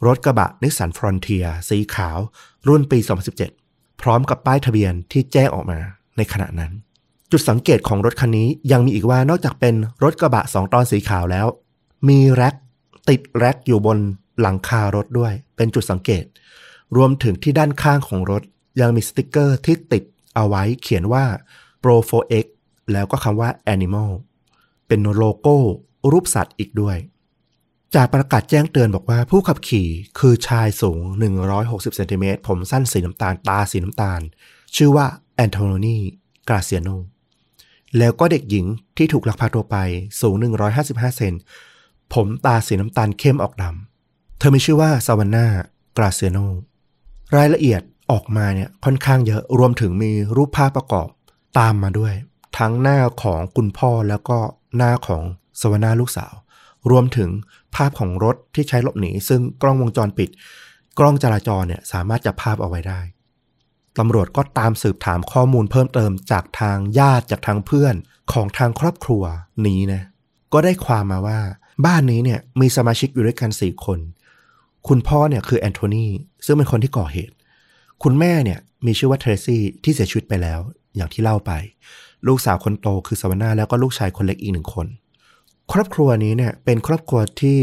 [0.07, 2.18] รถกระบะนิสสันฟรอนเทียสีขาว
[2.68, 2.99] รุ่นปี
[3.51, 5.79] 2017 พร้อมกับป้ายทะเบียนที่แจ้งออกมา
[6.16, 6.72] ในขณะนั้น
[7.30, 11.46] จุดสังเกตของรถคันนี้ยังมีอีกว่านอกจากเป็นรถกระบะสองตอนสีขาวแล้ว
[12.08, 12.54] มี rack
[13.08, 13.98] ติด rack อยู่บน
[14.40, 16.24] หลังคารถด้วย เป็นจุดสังเกต
[16.96, 18.42] รวมถึงที่ด้านข้างของรถ
[18.80, 20.02] ยังมีสติกเกอร์ที่ติด
[20.34, 21.24] เอาไว้เขียนว่า
[21.82, 22.46] Pro 4X
[22.92, 24.10] แล้วก็คำว่า Animal
[24.86, 25.56] เป็นโลโก้
[26.12, 26.96] รูปสัตว์อีกด้วย
[27.94, 31.00] จากประกาศแจ้งเตือนบอกว่าผู้ขับขี่คือชายสูง
[31.48, 34.20] 160เซนติเมตรผมสั้นสีน้ำตาลตาสีน้ำตาล
[34.76, 35.96] ชื่อว่าแอนโทนี
[36.48, 36.88] กราเซียโน
[37.98, 39.76] แล้วก็เด็กหญิงที่ถูกลักพาตัวไป
[40.20, 40.35] สูง
[40.76, 41.35] 155 เซน
[42.14, 45.46] ผมตาสีน้ำตาลเข้มออกดำ เธอมีชื่อว่าซาวานนา
[45.96, 46.38] กราเซียโน
[47.37, 51.09] รายละเอียดออกมาเนี่ยค่อนข้างเยอะ รวมถึงมีรูปภาพประกอบ
[51.59, 52.14] ตามมาด้วย
[52.59, 54.38] ทั้งหน้าของคุณพ่อแล้วก็
[54.76, 55.22] หน้าของ
[55.61, 56.35] สวนาลูกสาว
[56.90, 57.30] รวมถึง
[57.74, 60.30] ภาพของรถที่ใช้หลบหนี ซึ่งกล้องวงจรปิด
[60.98, 63.00] กล้องจราจรเนี่ยสามารถจับภาพเอาไว้ได้
[63.98, 67.94] ตำรวจก็ตามสืบถามข้อมูลเพิ่มเติมจากทางญาติจากทางเพื่อน
[68.32, 69.22] ของทางครอบครัว
[69.66, 70.02] นี้นะ
[70.52, 71.40] ก็ได้ความมาว่า
[71.87, 73.98] บ้านนี้เนี่ยมีสมาชิกอยู่ด้วยกันสี่คน
[74.88, 76.06] คุณพ่อเนี่ยคือแอนโทนี
[76.44, 77.35] ซึ่งเป็นคนที่ก่อเหตุ
[78.02, 80.61] คุณแม่เนี่ยมีชื่อว่าเทรซี่ที่เสียชีวิตไปแล้ว
[80.96, 81.52] อย่างที่เล่าไป
[82.26, 84.87] ลูกสาวคนโตคือสวานาแล้วก็ลูกชายคนเล็กอีกหนึ่งคน
[85.72, 87.59] ครอบครัวนี้เนี่ยเป็นครอบครัวที่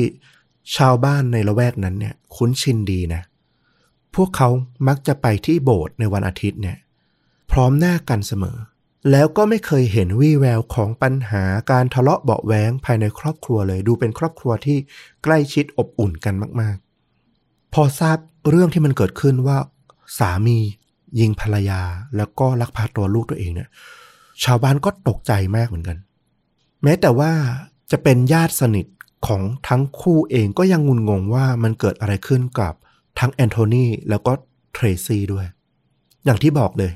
[0.77, 3.21] ชาวบ้านในละแวกนั้นเนี่ยคุ้นชินดีนะ
[4.15, 4.49] พวกเขา
[4.87, 6.77] มักจะไปที่โบสถ์ในวันอาทิตย์เนี่ย
[7.51, 8.57] พร้อมหน้ากันเสมอ
[9.11, 14.77] แล้วก็ไม่เคยเห็นวี่แววของปัญหาการทะเลาะเบาะแว้งภายในครอบครัวเลย ดูเป็นครอบครัวที่
[15.23, 18.17] ใกล้ชิดอบอุ่นกันมากๆ พอทราบ
[18.49, 19.57] เรื่องที่มันเกิดขึ้นว่า
[20.19, 20.57] สามี
[21.19, 21.81] ยิงภรรยา
[22.17, 23.69] แล้วก็ลักพาตัวลูกตัวเองเนี่ย
[24.43, 25.97] ชาวบ้านก็ตกใจมากเหมือนกัน
[26.83, 27.31] แม้แต่ว่า
[27.91, 28.85] จะเป็นญาติสนิท
[29.27, 32.73] ของทั้งคู่เองก็ยังงุนงงว่ามันเกิดอะไรขึ้นกับ
[33.19, 34.31] ทั้งแอนโทนีแล้วก็
[34.73, 35.45] เทรซี่ด้วย
[36.25, 36.91] อย่างที่บอกเลย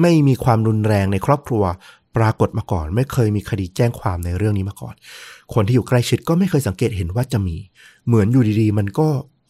[0.00, 1.64] ไม่มีความรุนแรงในครอบครัว
[2.16, 4.94] ปรากฏมาก่อน ไม่เคยมีคดีแจ้งความในเรื่องนี้มาก่อน
[5.54, 7.56] คนที่อยู่ใกล้ชิดก็ไม่เคยสังเกตเห็นว่าจะมี
[8.06, 9.08] เหมือนอยู่ดีๆ มันก็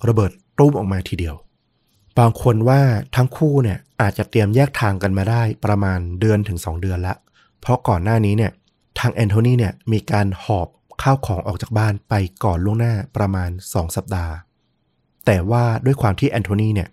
[0.08, 1.34] ระเบิดตุ้มออกมาทีเดียว
[2.18, 2.80] บางคนว่า
[3.16, 7.14] ทั้งคู่เนี่ยอาจจะเตรียมแยกทางกันมาได้ประมาณเดือนถึง 2 เดือนละ
[7.60, 8.52] เพราะก่อนหน้านี้เนี่ย
[8.98, 10.68] ทางแอนโทนีเนี่ยมีการหอบ
[11.02, 14.32] ข้าวของออกจากบ้านไปก่อนล่วงหน้าประมาณ 2 สัปดาห์
[15.26, 16.88] แต่ว่าด้วยความที่แอนโทนีเนี่ย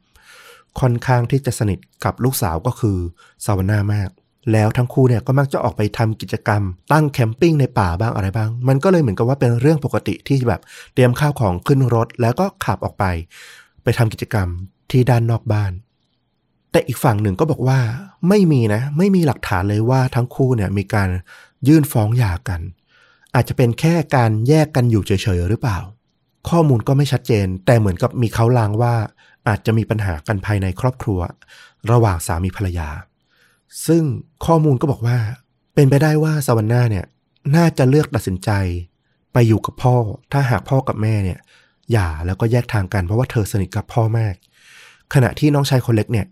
[0.79, 2.97] ค่อนข้างที่จะสนิทกับลูกสาวก็คือ
[3.45, 4.09] ซาวานามาก
[4.51, 6.61] แล้วทั้งคู่เนี่ยก็มักจะออกไปทำกิจกรรม
[6.91, 10.61] ตั้งแคมปิ้งในป่าบ้างอะไรบ้าง มันก็เลยเหมือนกับว่าเป็นเรื่องปกติที่แบบ
[10.93, 13.05] เตรียมข้าวของขึ้นรถแล้วก็ขับออกไป
[13.83, 14.47] ไปทำกิจกรรม
[14.91, 15.71] ที่ด้านนอกบ้าน
[16.71, 17.79] แต่อีกฝั่งหนึ่งก็บอกว่า
[18.29, 21.09] ไม่มีนะ ไม่มีหลักฐานเลยว่าทั้งคู่เนี่ยมีการ
[21.67, 22.61] ยื่นฟ้องหย่ากัน
[23.35, 25.79] อาจจะเป็นแค่การแยกกันอยู่เฉยๆหรือเปล่า
[26.49, 28.93] ข้อมูลก็ไม่ชัดเจน แต่เหมือนกับมีเขาลางว่า
[29.47, 31.19] อาจจะมีปัญหากันภายในครอบครัว
[31.91, 32.89] ระหว่างสามีภรรยา
[33.87, 34.03] ซึ่ง
[34.45, 35.17] ข้อมูลก็บอกว่า
[35.75, 37.05] เป็นไปได้ว่าสวรรค์นาเนี่ย
[37.55, 38.49] น่าจะเลือกตัดสินใจ
[39.33, 39.95] ไปอยู่กับพ่อ
[40.31, 41.39] ถ้าหากพ่อกับแม่เนี่ย
[41.91, 44.35] หย่าแล้วก็แยกทางกันเพราะว่าเธอสนิทกับพ่อมาก
[45.13, 46.27] ขณะที่น้องชายคนเล็กเนี่ย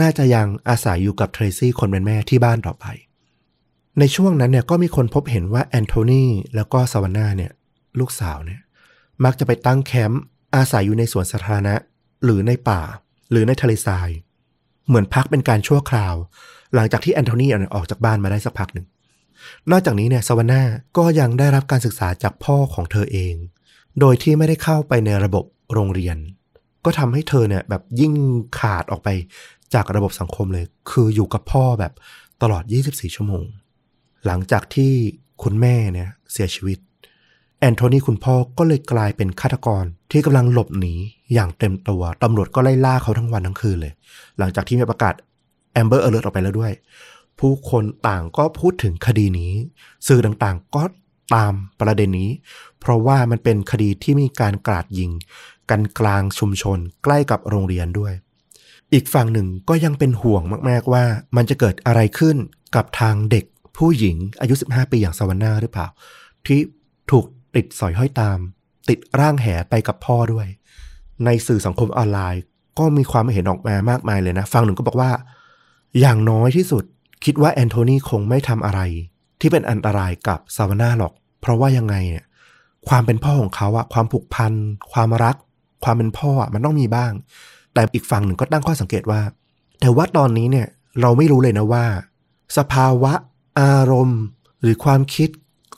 [0.00, 2.86] น่าจะยังอาศัยอยู่กับเทรซี่คนเป็นแม่ที่บ้านต่อไป
[3.98, 6.24] ในช่วงนั้นเนี่ยก็มีคนพบเห็นว่าแอนโทนี
[6.54, 7.52] แล้วก็สวรรค์นาเนี่ย
[7.98, 8.60] ลูกสาวเนี่ย
[9.24, 10.22] มักจะไปตั้งแคมป์
[10.54, 11.74] อาศัยอยู่ในสวนสาธารณะ
[12.24, 12.80] หรือในป่า
[13.30, 14.10] หรือในทะเลทราย
[14.86, 16.14] เหมือนพักเป็นการชั่วคราว
[16.74, 18.86] หลังจากที่แอนโทนีออกจากบ้านมาได้สักพักหนึ่ง
[19.70, 20.62] นอกจากนี้เนี่ยสวรรค์นา
[20.96, 23.34] ก็ยังได้รับการศึกษาจากพ่อของเธอเอง
[24.00, 26.16] โดยที่ไม่ได้เข้าไปในระบบโรงเรียน
[26.84, 28.12] ก็ทำให้เธอเนี่ยแบบยิ่ง
[28.58, 29.08] ขาดออกไป
[29.74, 31.92] จากระบบสังคมเลย คืออยู่กับพ่อแบบ
[32.42, 33.44] ตลอด 24 ชั่วโมง
[34.26, 34.92] หลังจากที่
[35.42, 36.78] คุณแม่เนี่ยเสียชีวิต
[37.60, 40.94] แอนโทนีคุณพ่อก็เลยกลายเป็นฆาตกรที่กำลังหลบหนี
[41.34, 43.92] อย่างเต็มตัวตำรวจก็ไล่ล่าเขาทั้งวันทั้งคืนเลย
[44.38, 45.14] หลังจากที่มีประกาศ
[45.72, 46.72] Amber Alert ออกไปแล้วด้วย
[47.38, 49.52] ผู้คนต่างก็พูดถึงคดีนี้
[50.06, 50.82] สื่อต่างๆก็
[51.34, 52.30] ตามประเด็นนี้
[52.80, 55.10] เพราะว่ามันเป็นคดีที่มีการกราดยิง
[55.70, 58.12] กันกลางชุมชนใกล้กับโรงเรียนด้วย
[58.92, 61.04] อีกฝั่งหนึ่งก็ยังเป็นห่วงมากๆว่า
[61.36, 62.36] มันจะเกิดอะไรขึ้น
[62.76, 63.44] กับทางเด็ก
[63.76, 65.86] ผู้หญิงอายุ 15 ปีอย่างสวรรค์นาหรือเปล่า
[66.46, 66.60] ที่
[67.10, 68.38] ถูก ติดสอยห้อยตาม
[68.88, 70.46] ติดร่างแหไปกับพ่อด้วย
[71.24, 72.42] ในสื่อสังคมออนไลน์
[72.78, 75.10] ก็มีความเห็นออกมามากมายเลยนะฝั่งหนึ่งก็บอกว่า
[76.00, 76.84] อย่างน้อยที่สุด
[77.24, 78.80] คิดว่าแอนโทนีคงไม่ทำอะไร
[79.40, 82.24] ที่เป็นอันตรายกับซาวาน่าหรอก เพราะว่ายังไงเนี่ย
[82.88, 84.52] ความเป็นพ่อของเขาอะความผูกพัน
[84.92, 85.36] ความรัก
[85.84, 87.12] ความเป็นพ่ออะมันต้องมีบ้าง
[87.74, 89.20] แต่อีกฝั่งหนึ่งก็ตั้งข้อสังเกตว่า
[89.80, 90.66] แต่ว่าตอนนี้เนี่ย
[91.00, 91.84] เราไม่รู้เลยนะว่า
[92.56, 93.12] สภาวะ
[93.60, 94.20] อารมณ์
[94.62, 95.28] หรือความคิด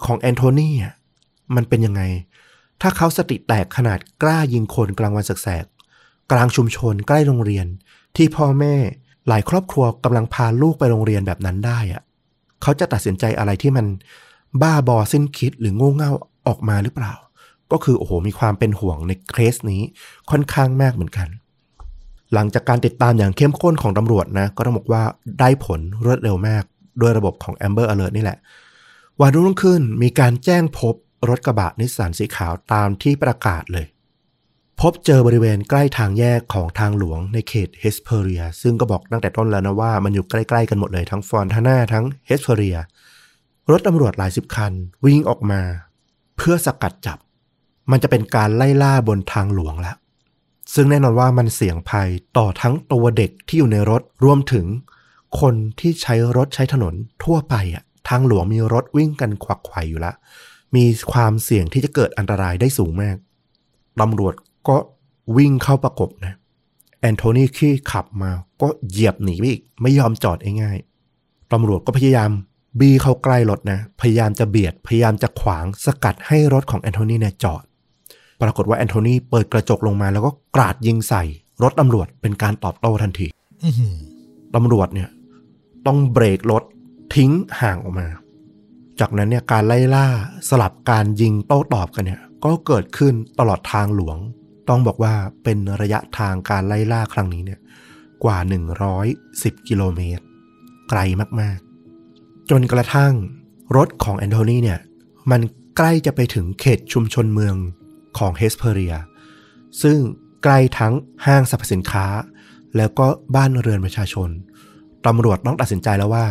[0.05, 0.95] ของแอนโทนีอะ
[1.57, 2.03] มันเป็นยังไง
[2.81, 7.67] ถ้าเขาสติแตกขนาดกล้ายิงคนกลางวันแสกๆกลางชุมชนใกล้โรงเรียน
[8.17, 8.75] ที่พ่อแม่
[9.29, 12.03] หลายครอบครัวกำลังพาลูกไปโรงเรียนแบบนั้นได้อะ
[12.63, 13.87] เขาจะตัดสินใจอะไรที่มัน
[14.63, 16.13] บ้าบอสิ้นคิดหรือโง่เง่า
[16.47, 17.13] ออกมาหรือเปล่า
[17.73, 19.83] ก็คือโอ้โหมีความเป็นห่วงในเคสนี้
[20.31, 21.29] ค่อนข้างมากเหมือนกัน
[22.35, 25.03] หลังจากการติดตามอย่างเข้มข้นของตำรวจนะก็ต้องบอกว่า
[25.41, 26.65] ได้ผลรวดเร็วมาก
[26.99, 28.39] โดยระบบของ Amber Alert นี่แหละ
[29.21, 30.95] วันรุ่งขึ้นมีการแจ้งพบ
[31.29, 33.87] รถกระบะนิสสันสีขาวตามที่ประกาศเลย
[34.81, 42.79] พบเจอบริเวณใกล้ทางแยกของทางหลวงในเขตเฮสเพเรีย ซึ่งก็บอกตั้งแต่ต้นแล้วนะว่ามันอยู่ใกล้ๆกันหมดเลยทั้งฟอนทาน่าทั้งเฮสเพเรีย
[43.71, 44.73] รถตำรวจหลายสิบคัน
[45.05, 45.61] วิ่งออกมา
[46.37, 47.19] เพื่อสกัดจับ
[47.91, 49.97] มันจะเป็นการไล่ล่าบนทางหลวงแล้ว
[50.75, 54.67] ซึ่งแน่นอนว่ามันเสี่ยงภัยต่อทั้งตัวเด็กที่อยู่ในรถรวมถึง
[55.41, 60.13] คนที่ใช้รถใช้ถนนทั่วไปอะทางหลวงมีรถวิ่งกันขวักไขว่อยู่ละ
[60.77, 63.17] มีความเสี่ยงที่จะเกิดอันตรายได้สูงมาก
[64.01, 64.35] ตำรวจ
[64.69, 64.77] ก็
[65.37, 66.35] วิ่งเข้าประกบนะ
[67.01, 68.31] แอนโทนีขี่ขับมา
[68.63, 72.31] ก็เหยียบหนีไปอีก ไม่ยอมจอดง่ายๆตำรวจก็พยายาม
[72.81, 77.63] บี้เข้าใกล้รถนะ พยายามจะเบียด พยายามจะขวางสกัดให้รถของแอนโทนีเนี่ยจอด
[78.43, 81.23] ปรากฏว่าแอนโทนีเปิดกระจกลงมาแล้วก็กราดยิงใส่
[81.63, 83.27] รถตำรวจเป็นการตอบโต้ทันที
[84.55, 85.09] ตำรวจเนี่ย
[85.87, 86.63] ต้องเบรกรถ
[87.15, 87.31] ทิ้ง
[87.61, 88.07] ห่างออกมา
[89.01, 90.07] จากนั้นเนี่ยการไล่ล่า
[90.49, 94.19] สลับการยิงโต้ตอบกันเนี่ยก็เกิดขึ้นตลอดทางหลวง
[94.69, 97.61] ต้องบอกว่าเป็นระยะทางการไล่ล่าครั้งนี้เนี่ย
[98.25, 98.39] กว่า
[99.03, 100.25] 110 กิโลเมตร
[100.91, 101.01] ไกล
[101.41, 103.13] มากๆ จนกระทั่ง
[103.77, 104.81] รถของแอนโทนีเนี่ย
[105.31, 105.41] มัน
[105.77, 107.57] ใกล้จะไปถึงเขตชุมชนเมือง
[108.19, 108.95] ของเฮสเพเรีย
[109.83, 109.99] ซึ่ง
[110.43, 110.95] ใกล้ทั้ง
[111.27, 112.07] ห้างสรรพสินค้า
[112.77, 114.29] แล้วก็บ้านเรือนประชาชน
[115.07, 116.27] ตำรวจต้องตัดสินใจแล้วว่า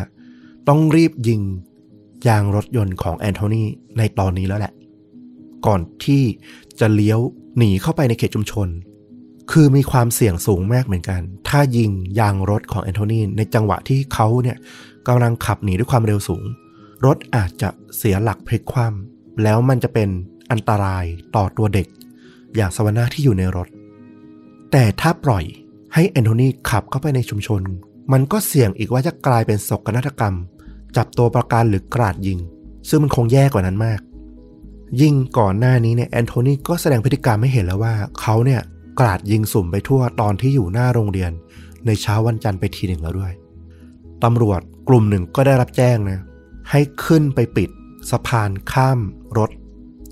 [0.67, 1.41] ต้องรีบยิง
[2.27, 3.63] ยางรถยนต์ของแอนโทนี
[3.97, 4.73] ในตอนนี้แล้วแหละ
[5.65, 6.23] ก่อนที่
[6.79, 7.19] จะเลี้ยว
[7.57, 8.67] หนีเข้าไปในเขตชุมชน
[9.51, 14.57] คือมีความเสี่ยงสูงมากเหมือนกัน ถ้ายิงยางรถของแอนโทนีในจังหวะที่เขาเนี่ย
[15.07, 16.43] กำลังขับหนีด้วยความเร็วสูง
[17.05, 20.09] รถอาจจะเสียหลักพลิกคว่ำแล้วมันจะเป็น
[20.51, 21.05] อันตราย
[21.35, 21.87] ต่อตัวเด็ก
[22.55, 23.67] อย่างสวนาที่อยู่ในรถ
[24.71, 25.43] แต่ถ้าปล่อย
[25.93, 27.61] ให้แอนโทนีขับเข้าไปในชุมชน
[28.11, 30.35] มันก็เสี่ยงอีกว่าจะกลายเป็นศกนาฏกรรม
[30.97, 32.39] จับตัวประกันหรือกราดยิง
[32.89, 33.99] ซึ่งมันคงแย่กว่านั้นมาก
[35.01, 38.61] ยิ่งก่อนหน้านี้เนี่ยแอนโทนีก็แสดงพฤติกรรมให้เห็นแล้วว่าเขาเนี่ย
[38.99, 41.31] กราดยิงสุ่มไปทั่วตอนที่อยู่หน้าโรงเรียน
[41.85, 43.33] ในเช้าวันจันทร์ไปทีหนึ่งแล้วด้วย
[44.23, 46.19] ตำรวจกลุ่มหนึ่งก็ได้รับแจ้งนะ
[46.69, 47.69] ให้ขึ้นไปปิด
[48.11, 48.99] สะพานข้าม
[49.37, 49.49] รถ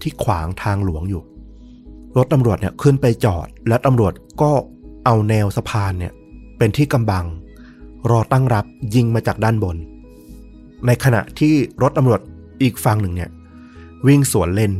[0.02, 1.24] ที่ขวางทางหลวงอยู่
[2.18, 4.52] รถตำรวจเนี่ยขึ้นไปจอด และตำรวจก็
[5.06, 6.14] เอาแนวสะพานเนี่ย
[6.58, 7.26] เป็นที่กำบัง
[8.10, 8.66] รอตั้งรับ
[8.96, 9.78] ยิงมาจากด้านบน
[10.86, 12.22] ในขณะที่รถตำรวจ
[12.62, 13.30] อีกฝั่งหนึ่งเนี่ย
[14.08, 14.74] วิ่งสวนเลน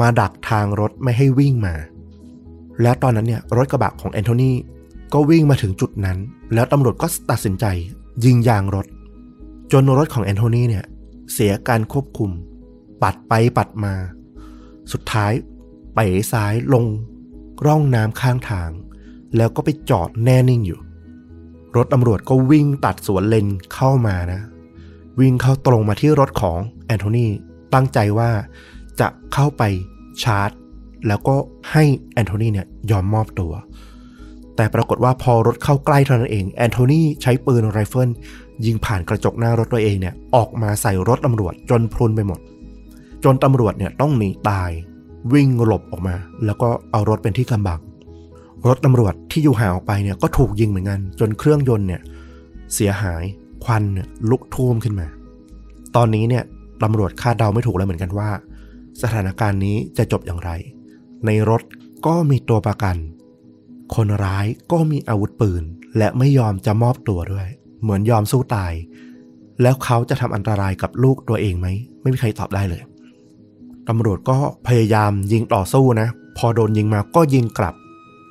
[0.00, 1.74] มาดักทางรถไม่ให้วิ่งมา
[2.82, 4.52] แล้วตอนนั้นเนี่ยรถกระบะของแอนโทนี
[5.12, 6.18] ก็วิ่งมาถึงจุดนั้น
[6.54, 7.66] แล้วตำรวจก็ตัดสินใจ
[8.24, 8.86] ยิงยางรถ
[9.72, 10.84] จนรถของแอนโทนีเนี่ย
[11.32, 12.30] เสียการควบคุม
[13.02, 13.94] ปัดไปปัดมา
[14.92, 15.32] สุดท้าย
[15.94, 15.98] ไป
[16.32, 16.84] ซ้ายลง
[17.66, 18.70] ร่องน้ำข้างทาง
[19.36, 20.80] แล้วก็ไปจอดแน่นิ่งอยู่
[21.76, 24.40] รถตำรวจก็วิ่งตัดสวนเลนเข้ามานะ
[25.20, 27.26] วิ่งเข้าตรงมาที่รถของแอนโทนี
[27.74, 28.30] ตั้งใจว่า
[29.00, 29.62] จะเข้าไป
[30.22, 30.50] ชาร์จ
[31.08, 31.36] แล้วก็
[31.72, 33.52] ให้แอนโทนีเนี่ยยอมมอบตัว
[34.56, 38.10] แต่ปรากฏว่าพอรถเข้าใกล้เท่านั้นเองแอนโทนีใช้ปืนไรเฟิล
[38.64, 42.40] ยิงผ่านกระจกหน้ารถตัวเองเนี่ยออกมาใส่รถตำรวจจนพรุนไปหมด
[43.24, 44.70] จนตำรวจเนี่ยต้องหนีตาย
[45.32, 47.80] วิ่งหลบออกมา แล้วก็เอารถเป็นที่กำบัง
[48.66, 52.00] รถตำรวจที่อยู่ห่างออกไปเนี่ยก็ถูกยิงเหมือนกัน จนเครื่องยนต์เนี่ย
[52.74, 53.22] เสียหาย
[53.62, 55.06] ควันเนี่ยลุกท่วมขึ้นมา
[55.96, 56.44] ตอนนี้เนี่ย
[56.82, 58.30] ตำรวจคาดเดาไม่ถูกแล้วเหมือนกันว่า
[59.02, 60.50] สถานการณ์นี้จะจบอย่างไร
[61.26, 61.62] ในรถ
[62.06, 62.96] ก็มีตัวประกัน
[63.94, 65.62] คนร้ายก็มีอาวุธปืน
[65.98, 67.48] และไม่ยอมจะมอบตัวด้วย
[67.82, 68.72] เหมือนยอมสู้ตาย
[69.62, 71.66] แล้วเขาจะทำอันตรายกับลูกตัวเองไหม
[72.00, 72.82] ไม่มีใครตอบได้เลย
[73.88, 77.74] ตำรวจก็พยายามยิงต่อสู้นะ พอโดนยิงมาก็ยิงกลับ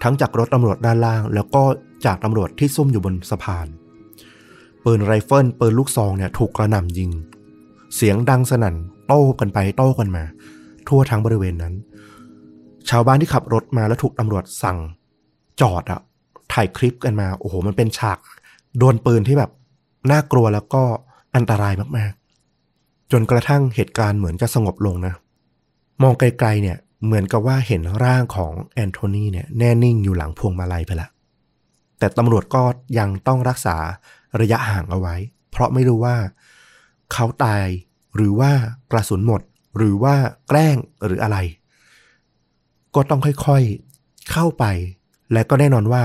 [0.03, 1.63] ทั้งจากรถตำรวจด้านล่าง แล้วก็
[2.05, 3.67] จากตำรวจที่ซุ่มอยู่บนสะพาน
[4.85, 7.11] ปืนไรเฟิลปืนลูกซองเนี่ยถูกกระหน่ำยิง
[7.95, 8.75] เสียงดังสนั่น
[9.07, 10.23] โต้กันไปโต้กันมา
[10.87, 11.73] ทั่วทั้งบริเวณนั้น
[12.89, 14.77] ชาวบ้านที่ขับรถมาแล้วถูกตำรวจสั่ง
[15.61, 16.01] จอดอะ
[16.53, 19.51] ถ่ายคลิปกันมา โอ้โห มันเป็นฉากดวลปืนที่แบบ
[20.11, 20.83] น่ากลัวแล้วก็
[21.35, 25.13] อันตรายมากๆ จนกระทั่งเหตุการณ์เหมือนจะสงบลงนะ
[26.01, 31.07] มองไกลๆเนี่ยเหมือนกับว่าเห็นร่างของแอนโทนีเนี่ยแน่นิ่งอยู่หลังพวงมาลัยไปละ
[31.99, 32.63] แต่ตำรวจก็
[32.99, 33.77] ยังต้องรักษา
[34.41, 35.15] ระยะห่างเอาไว้
[35.51, 36.15] เพราะไม่รู้ว่า
[37.13, 37.67] เขาตาย
[38.15, 38.51] หรือว่า
[38.91, 39.41] กระสุนหมด
[39.77, 40.15] หรือว่า
[40.47, 41.37] แกล้งหรืออะไร
[42.95, 44.65] ก็ต้องค่อยๆเข้าไป
[45.31, 46.03] และก็แน่นอนว่า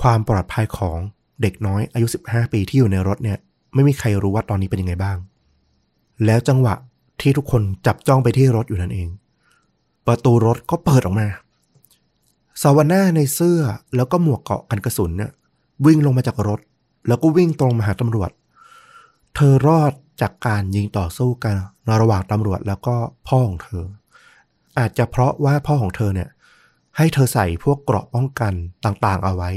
[0.00, 0.98] ความปลอดภัยของ
[1.42, 3.38] เด็กน้อยอายุ 15 ปีที่อยู่ในรถเนี่ย
[3.74, 5.16] ไม่มีใครรู้ว่าตอนนี้เป็นยังไงบ้าง
[6.24, 6.74] แล้วจังหวะ
[7.20, 9.08] ที่ทุกคนจับจ้องไปที่รถอยู่นั่นเอง
[10.06, 11.28] ประตูรถก็เปิดออกมา
[12.62, 13.60] สาวน่าในเสื้อ
[13.96, 15.30] แล้วก็หมวกเกาะกันกระสุนเนี่ย
[15.86, 16.60] วิ่งลงมาจากรถ
[17.08, 18.30] แล้วก็วิ่งตรงมาหาตำรวจ
[19.34, 21.54] เธอรอดจากการยิงต่อสู้กัน
[22.02, 22.94] ระหว่างตำรวจแล้วก็
[23.28, 23.84] พ่อของเธอ
[24.78, 26.28] อาจจะเพราะว่าพ่อของเธอเนี่ย
[26.96, 28.52] ให้เธอใส่พวกเกราะป้องกัน
[28.84, 29.50] ต่างๆ เอาไว้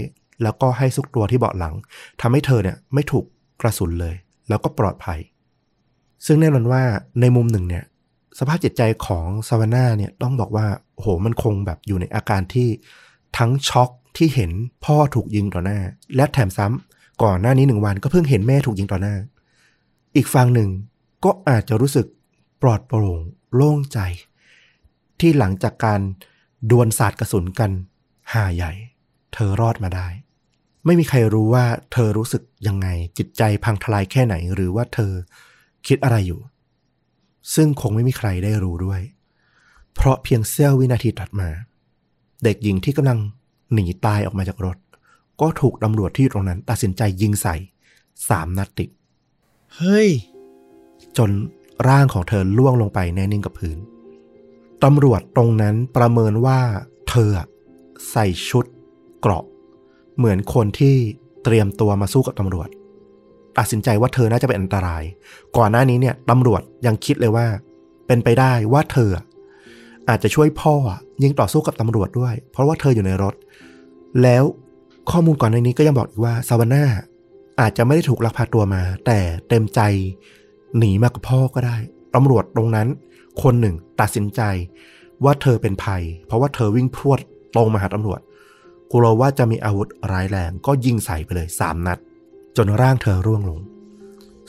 [0.44, 1.74] แล้วก็ให้ซุกตัวที่เบาะหลัง
[2.22, 3.26] ทำให้เธอเนี่ยไม่ถูก
[3.62, 4.16] กระสุนเลย
[4.50, 5.20] แล้วก็ปลอดภัย
[6.26, 6.84] ซึ่งแน่นอนว่า
[7.22, 7.84] ในมุมหนึ่งเนี่ย
[8.40, 12.70] สภาพจิตใจของซาวาน่าเนี่ยต้องบอกว่าโหมันคงแบบอยู่ในอาการที่
[13.38, 14.52] ทั้งช็อกที่เห็น
[14.86, 15.80] พ่อถูกยิงต่อหน้า
[16.16, 19.16] และแถมซ้ำ ก่อนหน้านี้หนึ่งวันก็เพิ่งเห็นแม่ถูกยิงต่อหน้า
[20.16, 20.70] อีกฝั่งหนึ่ง
[21.26, 22.08] ก็อาจจะรู้สึก
[22.62, 23.22] ปลอดโปร่ง
[23.56, 24.00] โล่งใจ
[25.20, 26.02] ที่หลังจากการ
[26.72, 27.72] ดวลศาสตร์กระสุนกัน
[28.34, 28.72] ห่าใหญ่
[29.34, 30.08] เธอรอดมาได้
[30.86, 35.12] ไม่มีใครรู้ว่าเธอรู้สึกยังไง จิตใจพังทลายแค่ไหน หรือว่าเธอ
[35.88, 36.42] คิดอะไรอยู่
[37.56, 39.02] ซึ่งคงไม่มีใครได้รู้ด้วย
[39.96, 41.50] เพราะเพียงเสี้ยววินาทีถัดมา
[42.44, 43.20] เด็กหญิงที่กำลัง
[43.74, 44.78] หนีตายออกมาจากรถ
[45.42, 47.56] ก็ถูกตำรวจที่อยู่ตรงนั้น ตัดสินใจยิงใส่
[48.30, 48.90] สามนัดติด
[49.76, 50.10] เฮ้ย
[51.18, 51.30] จน
[51.88, 53.78] ร่างของเธอล่วงลงไปแน่นิ่งกับพื้น
[54.84, 56.60] ตำรวจตรงนั้นประเมินว่า
[57.10, 57.48] เธออะ
[58.12, 58.66] ใส่ชุด
[59.20, 59.44] เกราะ
[60.18, 60.96] เหมือนคนที่
[61.44, 62.70] เตรียมตัวมาสู้กับตำรวจ
[63.58, 65.04] ตัดสินใจว่าเธอน่าจะเป็นอันตราย
[65.58, 67.48] ก่อนหน้านี้เนี่ยตำรวจยังคิดเลยว่า
[68.08, 69.26] เป็นไปได้ว่าเธออะ
[70.10, 73.34] อาจจะช่วยพ่ออะยิงต่อสู้กับตำรวจด้วย เพราะว่าเธออยู่ในรถ
[74.24, 74.44] แล้ว
[75.12, 76.84] ข้อมูลก่อนในนี้ก็ยังบอกอีกว่าซาวาน่า
[77.60, 79.82] อาจจะไม่ได้ถูกลักพาตัวมา แต่เต็มใจ
[80.78, 81.78] หนีมากับพ่อก็ได้
[82.16, 82.88] ตำรวจตรงนั้น
[83.42, 84.42] คนหนึ่งตัดสินใจ
[85.24, 87.20] ว่าเธอเป็นภัย เพราะว่าเธอวิ่งพรวด
[87.56, 88.20] ตรงมาหาตำรวจ
[88.92, 91.98] กลัวว่าจะมีอาวุธร้ายแรงก็ยิงใส่ไปเลยสามนัด
[92.58, 93.60] จนร่างเธอร่วงลง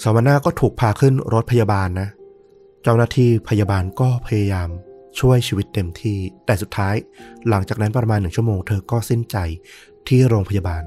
[0.03, 2.09] สาวนาก็ถูกพาขึ้นรถพยาบาลนะ
[2.83, 4.69] เจ้าหน้าที่พยาบาลก็พยายาม
[5.21, 6.95] ช่วยชีวิตเต็มที่ แต่สุดท้าย
[7.49, 9.37] หลังจากนั้นประมาณหนึ่งชั่วโมงเธอก็สิ้นใจ
[10.09, 10.83] ที่โรงพยาบาล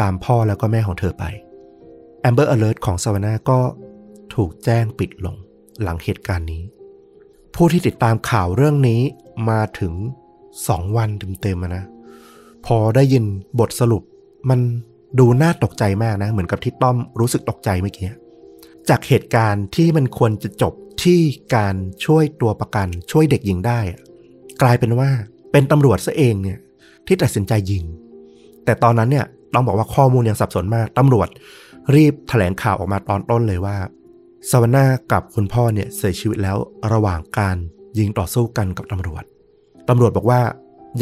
[0.00, 1.24] ตามพ่อแล้วก็แม่ของเธอไป
[2.28, 3.58] Amber Alert ของซาวนาก็
[4.34, 5.36] ถูกแจ้งปิดลง
[5.82, 6.62] หลังเหตุการณ์นี้
[7.54, 9.00] ผู้ที่ติดตามข่าวเรื่องนี้
[9.50, 9.92] มาถึง
[10.68, 11.08] สองวัน
[11.42, 11.84] เต็มๆนะ
[12.66, 13.24] พอได้ยิน
[13.58, 14.02] บทสรุป
[14.50, 14.60] มัน
[15.18, 18.10] ดูน่าตกใจมากนะ เหมือนกับที่ต้อมรู้สึกตกใจเมื่อกี้
[18.88, 21.20] จากเหตุการณ์ที่มันควรจะจบที่
[21.54, 21.74] การ
[22.04, 23.80] ช่วยตัวประกันช่วยเด็กหญิงได้
[24.62, 25.10] กลายเป็นว่า
[25.52, 26.58] เป็นตำรวจซะเองเนี่ย
[27.06, 27.84] ที่ตัดสินใจยิง
[28.66, 31.28] แต่ตอนนั้นเนี่ยต้องบอกว่าข้อมูลยังสับสนมากตำรวจ
[31.94, 33.76] รีบแถลงข่าวออกมาตอนต้นเลยว่า
[34.50, 36.56] สวาน่ากับคุณพ่อเนี่ยเสียชีวิตแล้ว
[36.92, 37.56] ระหว่างการ
[37.98, 39.24] ยิงต่อสู้กันกับตำรวจ
[39.88, 40.40] ตำรวจบอกว่า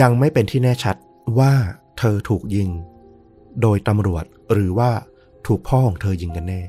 [0.00, 0.96] ยังไม่เป็นที่แน่ชัด
[1.38, 1.52] ว่า
[1.98, 2.68] เธอถูกยิง
[3.62, 4.90] โดยตำรวจหรือว่า
[5.46, 6.62] ถูกพ่อของเธอยิงกันแน่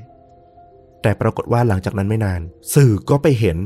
[1.02, 2.40] แต่ปรากฏว่าหลังจากนั้นไม่นาน
[2.74, 3.56] สื่อก็ไปเห็น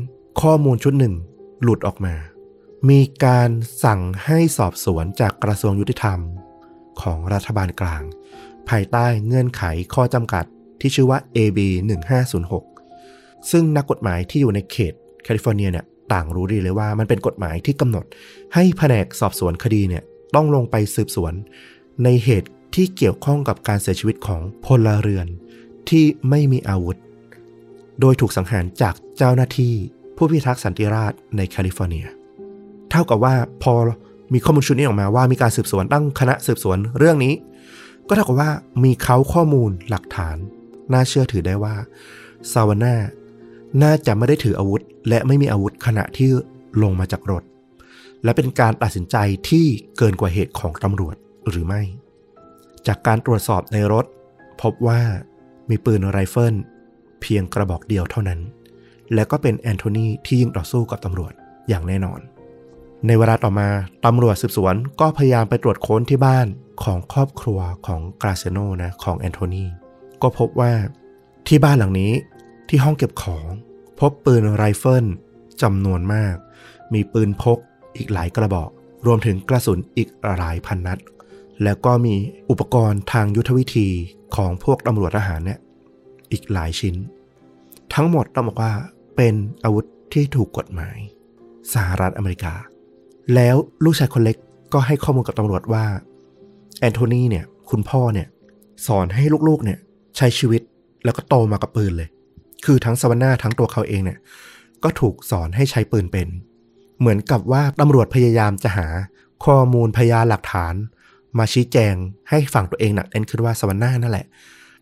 [0.43, 1.15] ข้อมูลชุดหนึ่ง
[1.63, 2.15] หลุดออกมา
[2.89, 3.49] มีการ
[3.85, 6.19] สั่งให้สอบสวนจากกระทรวงยุติธรรม
[7.03, 8.03] ของรัฐบาลกลาง
[8.69, 9.63] ภายใต้เงื่อนไข
[9.95, 10.45] ข้อจำกัด
[10.81, 11.59] ที่ชื่อว่า AB
[12.75, 18.05] 1506 ซึ่งนักกฎหมายที่อยู่ในเขตแคลิฟอร์เนียเนี่ยต่างรู้ดีเลยว่ามันเป็นกฎหมายที่กำหนด
[18.55, 20.03] ให้แผนกสอบสวนคดีเนี่ย
[20.35, 21.33] ต้องลงไปสืบสวน
[22.05, 25.27] ในเหตุที่เกี่ยวข้องกับการเสียชีวิตของพลเรือน
[25.89, 26.97] ที่ไม่มีอาวุธ
[28.01, 29.75] โดยถูกสังหารจากเจ้าหน้าที่
[30.17, 32.07] ผู้พิทักษ์สันติราษฎร์ในแคลิฟอร์เนีย
[32.91, 33.75] เท่ากับว่าพอ
[34.33, 37.35] มีข้อมูลชุดนี้ออกมาว่ามีการสืบสวนตั้งคณะสืบสวนเรื่องนี้
[38.09, 38.51] ก็เท่ากับว่า
[38.85, 40.37] มีเค้าข้อมูลหลักฐาน
[40.93, 41.75] น่าเชื่อถือได้ว่า
[42.53, 42.95] ซาวาน่า
[43.83, 46.31] น่าจะไม่ได้ถืออาวุธ และไม่มีอาวุธขณะที่
[46.83, 47.43] ลงมาจากรถ
[48.25, 49.17] และเป็นการตัดสินใจ
[49.49, 49.67] ที่
[49.99, 51.17] เกินกว่าเหตุของตำรวจ
[51.49, 51.83] หรือไม่
[52.87, 54.05] จากการตรวจสอบในรถ
[54.63, 55.01] พบว่า
[55.71, 56.55] มีปืนไรเฟิล
[57.21, 58.41] เพียงกระบอกเดียวเท่านั้น
[59.15, 61.33] และก็เป็นแอนโทนีที่ยิงต่อสู้กับตำรวจ
[61.69, 62.21] อย่างแน่นอน
[63.07, 63.69] ในเวลาต่อมา
[64.05, 66.47] ตำรวจสืบสวนก็พยายามไปตรวจค้นที่บ้าน
[66.85, 69.65] ของครอบครัวของกราเซโนนะของแอนโทนี
[70.23, 70.73] ก็พบว่า
[71.49, 72.13] ที่บ้านหลังนี้
[72.69, 73.47] ที่ห้องเก็บของ
[74.01, 75.07] พบปืนไรเฟิล
[75.63, 76.35] จำนวนมาก
[76.93, 77.59] มีปืนพก
[77.97, 78.71] อีกหลายกระบอก
[79.07, 80.99] รวมถึงกระสุนอีกหลายพันนัด
[81.63, 82.15] แล้วก็มี
[82.51, 83.89] อุปกรณ์ทางยุทธวิธี
[84.37, 85.59] ของพวกตำรวจทหารเนี่ย
[86.33, 86.95] อีกหลายชิ้น
[87.95, 88.73] ทั้งหมดต้องบอกว่า
[89.17, 89.35] เป็น
[89.65, 90.99] อาวุธที่ถูกกฎหมาย
[91.73, 92.55] สหรัฐอเมริกา
[93.35, 94.37] แล้วลูกชายคนเล็ก
[94.73, 95.85] ก็ให้ข้อมูลกับตำรวจว่า
[96.81, 98.29] แอนโทนีเนี่ย คุณพ่อเนี่ย
[98.87, 99.79] สอนให้ลูกๆเนี่ย
[100.17, 100.63] ใช้ชีวิต
[101.05, 102.09] แล้วก็โตมากับปืนเลย
[102.65, 104.19] คือทั้งสวาน่าทั้งตัวเขาเองเนี่ย
[104.85, 106.29] ก็ถูกสอนให้ใช้ปืนเป็น
[107.01, 108.87] เหมือนกับว่าตำรวจพยายามจะหา
[109.45, 110.75] ข้อมูลพยานหลักฐาน
[111.39, 111.95] มาชี้แจง
[112.29, 114.27] ให้ฝั่งตัวเองหนักแน่นขึ้นว่าสวาน่านั่นแหละ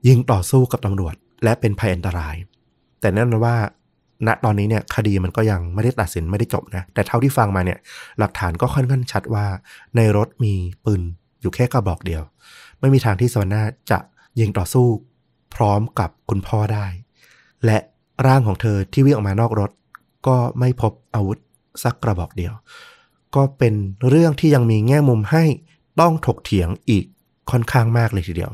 [0.09, 2.37] ยิงต่อสู้กับตำรวจและเป็นภัยอันตราย
[3.01, 3.57] แต่นั่นว่า
[4.27, 7.79] ณตอนนี้เนี่ยคดีมันก็ยังไม่ได้ตัดสินไม่ได้จบนะ แต่เท่าที่ฟังมาเนี่ย
[8.19, 9.47] หลักฐานก็ค่อนข้างชัดว่า
[9.97, 10.55] ในรถมี
[10.85, 11.03] ปืน
[11.41, 12.23] อยู่แค่กระบอกเดียว
[12.81, 13.99] ไม่มีทางที่สวาน่าจะ
[14.41, 14.87] ยิงต่อสู้
[15.55, 16.87] พร้อมกับคุณพ่อได้
[17.65, 17.79] และ
[18.27, 19.71] ร่างของเธอที่วิ่งออกมานอกรถ
[20.27, 21.39] ก็ไม่พบอาวุธ
[21.83, 22.53] สักกระบอกเดียว
[23.35, 23.75] ก็เป็น
[24.09, 25.45] เรื่องที่ยังมีแง่มุมให้
[26.01, 27.05] ต้องถกเถียงอีก
[27.51, 28.53] ค่อนข้างมากเลยทีเดียว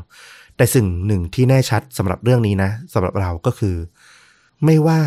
[0.57, 3.77] แต่สิ่งหนึ่งที่แน่ชัดสำหรับเรื่องนี้นะสำหรับเราก็คือ
[4.65, 5.01] ไม่ว่า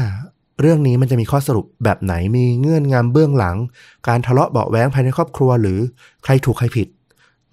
[0.62, 3.58] เรื่องนี้มันจะมีข้อสรุปแบบไหนมีเงื่อนงำเบื้องหลัง
[4.08, 5.80] การทะเลาะเบาแว้งภายในครอบครัวหรือ
[6.24, 6.88] ใครถูกใครผิด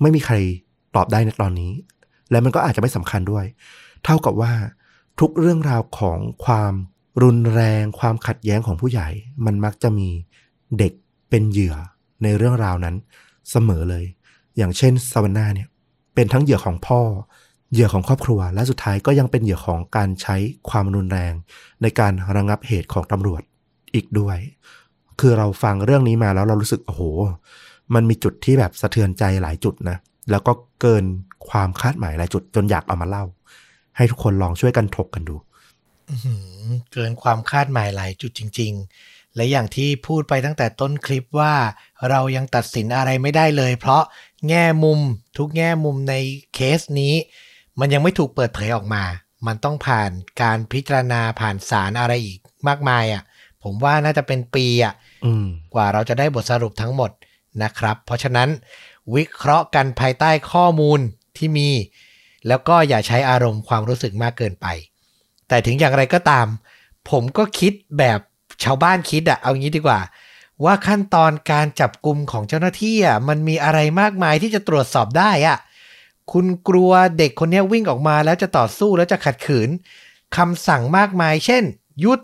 [0.01, 0.35] ไม่มีใคร
[0.97, 1.73] ตอบได้ในตอนนี้
[2.31, 3.45] และมันก็อาจจะไม่สำคัญด้วย
[4.05, 4.53] เท่ากับว่า
[5.21, 6.73] ทุกเรื่องราวของความ
[7.23, 9.09] รุนแรง ความขัดแย้งของผู้ใหญ่
[9.45, 10.09] มันมักจะมี
[10.79, 10.93] เด็ก
[11.31, 11.77] เป็นเหยื่อ
[12.23, 12.95] ในเรื่องราวนั้น
[13.51, 14.05] เสมอเลย
[14.57, 15.69] อย่างเช่นซาวาน่าเนี่ย
[16.15, 17.01] เป็นทั้งเหยื่อของพ่อ
[17.75, 20.37] เหยื่อของครอบครัว และสุดท้ายก็ยังเป็นเหยื่อของการใช้
[20.71, 21.33] ความรุนแรง
[21.83, 23.43] ในการระงับเหตุของตำรวจ
[23.95, 24.39] อีกด้วย
[25.21, 27.03] คือเราฟังเรื่องนี้มาแล้วเรารู้สึกโอ้โห
[27.95, 29.97] มันมีจุดที่แบบสะเทือนใจหลายจุดนะ
[30.31, 31.05] แล้วก็เกิน
[31.49, 33.25] ความคาดหมายหลายจุดจนอยากเอามาเล่า
[33.97, 35.37] ให้ทุกคนลองช่วยกันถกกันดู
[36.93, 38.73] เกินความคาดหมายหลายจุดจริง
[39.05, 41.55] ๆ และอย่างที่พูดไปตั้งแต่ต้นคลิปว่า
[42.11, 44.03] เรายังตัดสินอะไรไม่ได้เลย เพราะ
[44.49, 45.01] แง่มุม
[45.39, 46.15] ทุกแง่มุมใน
[46.55, 47.15] เคสนี้
[47.81, 49.03] มันยังไม่ถูกเปิดเผยออกมา
[49.47, 50.11] มันต้องผ่าน
[50.43, 53.23] การพิจารณาผ่านศาลอะไรอีกมากมายอะ
[53.63, 54.95] ผมว่าน่าจะเป็นปีอะ
[55.25, 57.11] อืมกว่าเราจะได้บทสรุปทั้งหมด
[57.63, 58.49] นะครับ เพราะฉะนั้น
[59.15, 61.01] วิเคราะห์กันภายใต้ข้อมูล
[61.37, 61.71] ที่มี
[62.49, 64.67] แล้วก็อย่าใช้อารมณ์ความรู้สึกมากเกินไป
[65.49, 66.47] แต่ถึงอย่างไรก็ตาม
[67.11, 68.19] ผมก็คิดแบบ
[68.65, 70.01] ชาวบ้านคิดอะเอางี้ดีกว่า
[70.65, 75.59] ว่าขั้นตอนการจับกลุ่มของเจ้าหน้าที่อะมันมีอะไรมากมายที่จะตรวจสอบได้อะ
[76.33, 79.69] คุณกลัวเด็กคนนี้วิ่งออกมาแล้วจะต่อสู้แล้วจะขัดขืน
[80.37, 81.65] คำสั่งมากมาย เช่น
[82.01, 82.21] หยุด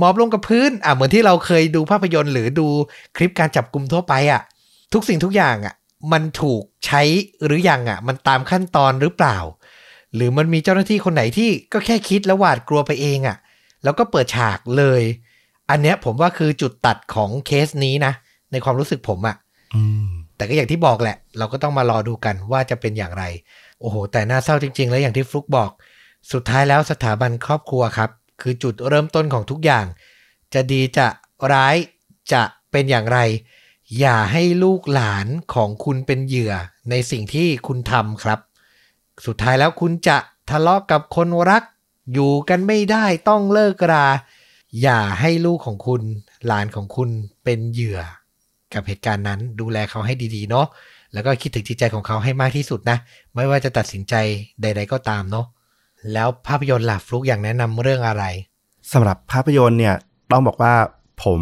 [0.00, 2.66] มอบลงกับพื้น อะเหมือนที่เราเคยดูภาพยนตร์หรือดู
[3.16, 4.42] คลิปการจับกลุ่มทั่วไปอะ
[4.92, 5.74] ทุกสิ่งทุกอย่างอะ
[6.12, 7.02] มันถูกใช้
[7.44, 9.38] หรือยังอะ มันตามขั้นตอนหรือเปล่า
[10.14, 13.36] หรือมันมีเจ้าหน้าที่คนไหนที่ก็แค่คิดแล้วหวาดกลัวไปเองอะ
[13.84, 15.02] แล้วก็เปิดฉากเลย
[15.70, 18.12] อันเนี้ยผมว่าคือจุดตัดของเคสนี้นะ
[18.52, 19.36] ในความรู้สึกผมอะ
[20.40, 23.24] แต่ก็อย่างที่บอกแหละ เราก็ต้องมารอดูกันว่าจะเป็นอย่างไร
[23.80, 25.70] โอ้โห แต่น่าเศร้าจริง ๆ แล้วอย่างที่ฟลุกบอก
[26.32, 28.10] สุดท้ายแล้วสถาบันครอบครัวครับ
[28.40, 29.86] คือจุดเริ่มต้นของทุกอย่าง
[30.54, 31.06] จะดีจะ
[31.52, 31.76] ร้าย
[32.32, 33.18] จะเป็นอย่างไร
[33.98, 36.54] อย่าให้ลูกหลานของคุณเป็นเหยื่อ
[36.90, 38.38] ในสิ่งที่คุณทำครับ
[39.26, 40.18] สุดท้ายแล้วคุณจะ
[40.50, 41.62] ทะเลาะกับคนรัก
[42.12, 44.06] อยู่กันไม่ได้ต้องเลิกรา
[44.82, 46.02] อย่าให้ลูกของคุณ
[46.46, 47.10] หลานของคุณ
[47.44, 48.00] เป็นเหยื่อ
[48.74, 50.66] กับเหตุการณ์นั้น ดูแลเขาให้ดีๆเนาะ
[51.12, 52.98] แล้วก็คิดถึงจิตใจของเขาให้มากที่สุดนะ
[53.34, 54.14] ไม่ว่าจะตัดสินใจ
[54.62, 55.46] ใด ๆ ก็ตามเนาะ
[56.12, 58.24] แล้วภาพยนตร์หล่ะฟลุกอย่างแนะนำเรื่องอะไร
[58.92, 59.94] สำหรับภาพยนตร์เนี่ย
[60.30, 60.74] ต้องบอกว่า
[61.24, 61.40] ผม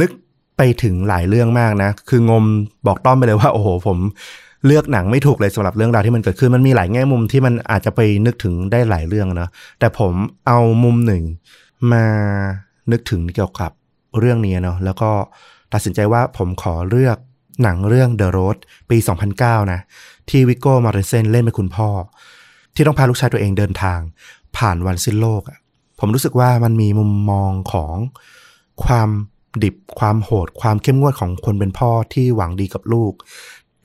[0.00, 0.10] นึก
[0.56, 2.44] ไปถึงหลายเรื่องมากนะ คืองม
[2.86, 3.98] บอกต้อมไปเลยว่าโอ้โหผม
[4.66, 9.48] เลือกหนังไม่ถูกเลยสำหรับเรื่องราวที่มันเกิดขึ้นมันมีหลายแง่มุมที่มันอาจจะไปนึกถึงได้หลายเรื่องนะ
[9.78, 10.12] แต่ผม
[10.46, 11.22] เอามุมหนึ่ง
[11.92, 12.04] มา
[12.90, 13.70] นึกถึงเกี่ยวกับ
[14.18, 15.10] เรื่องนี้เนาะแล้วก็
[15.72, 17.18] ตัดสินใจว่าผมขอเลือก
[17.62, 18.56] หนังเรื่อง The Road
[18.90, 18.96] ปี
[19.34, 19.80] 2009 นะ
[20.28, 21.88] ที่วิกโก้มาเรเซนเล่นเป็นคุณพ่อ
[22.74, 24.00] ที่ต้องพาลูกชายตัวเองเดินทาง
[24.56, 25.58] ผ่านวันสิ้นโลกอะ
[26.00, 27.94] ผมรู้สึกว่ามันมีมุมมองของ
[28.84, 29.08] ความ
[29.62, 33.12] ดิบความโหด ความเข้มงวดของคนเป็นพ่อที่หวังดีกับลูก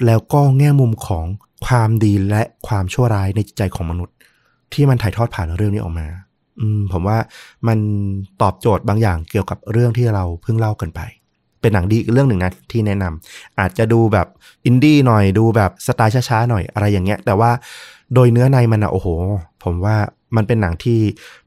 [0.05, 1.25] แล้วก็แง่มุมของ
[1.65, 4.15] ความดีและความชั่วร้ายในจิตใจของมนุษย์
[4.73, 6.07] ที่มันถ่ายทอดผ่านเรื่องนี้ออกมา
[6.59, 7.17] อืมผมว่า
[7.67, 7.77] มัน
[8.41, 10.99] ตอบโจทย์บางอย่างเกี่ยวกับเรื่องที่เราเพิ่งเล่ากันไป
[11.63, 14.27] เป็นหนังดีอีกเรื่องหนึ่งนะที่แนะนำอาจจะดูแบบ
[14.65, 17.51] อินดี้หน่อยดูแบบสไตล์ช้าๆหน่อยอะไรอย่างเงี้ย แต่ว่า
[18.13, 19.07] โดยเนื้อในมันอะโอ้โห
[19.63, 19.97] ผมว่า
[20.35, 20.99] มันเป็นหนังที่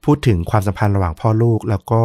[0.04, 2.00] พูดถึงความสัมพันธ์ระหว่างพ่อลูก แล้วก็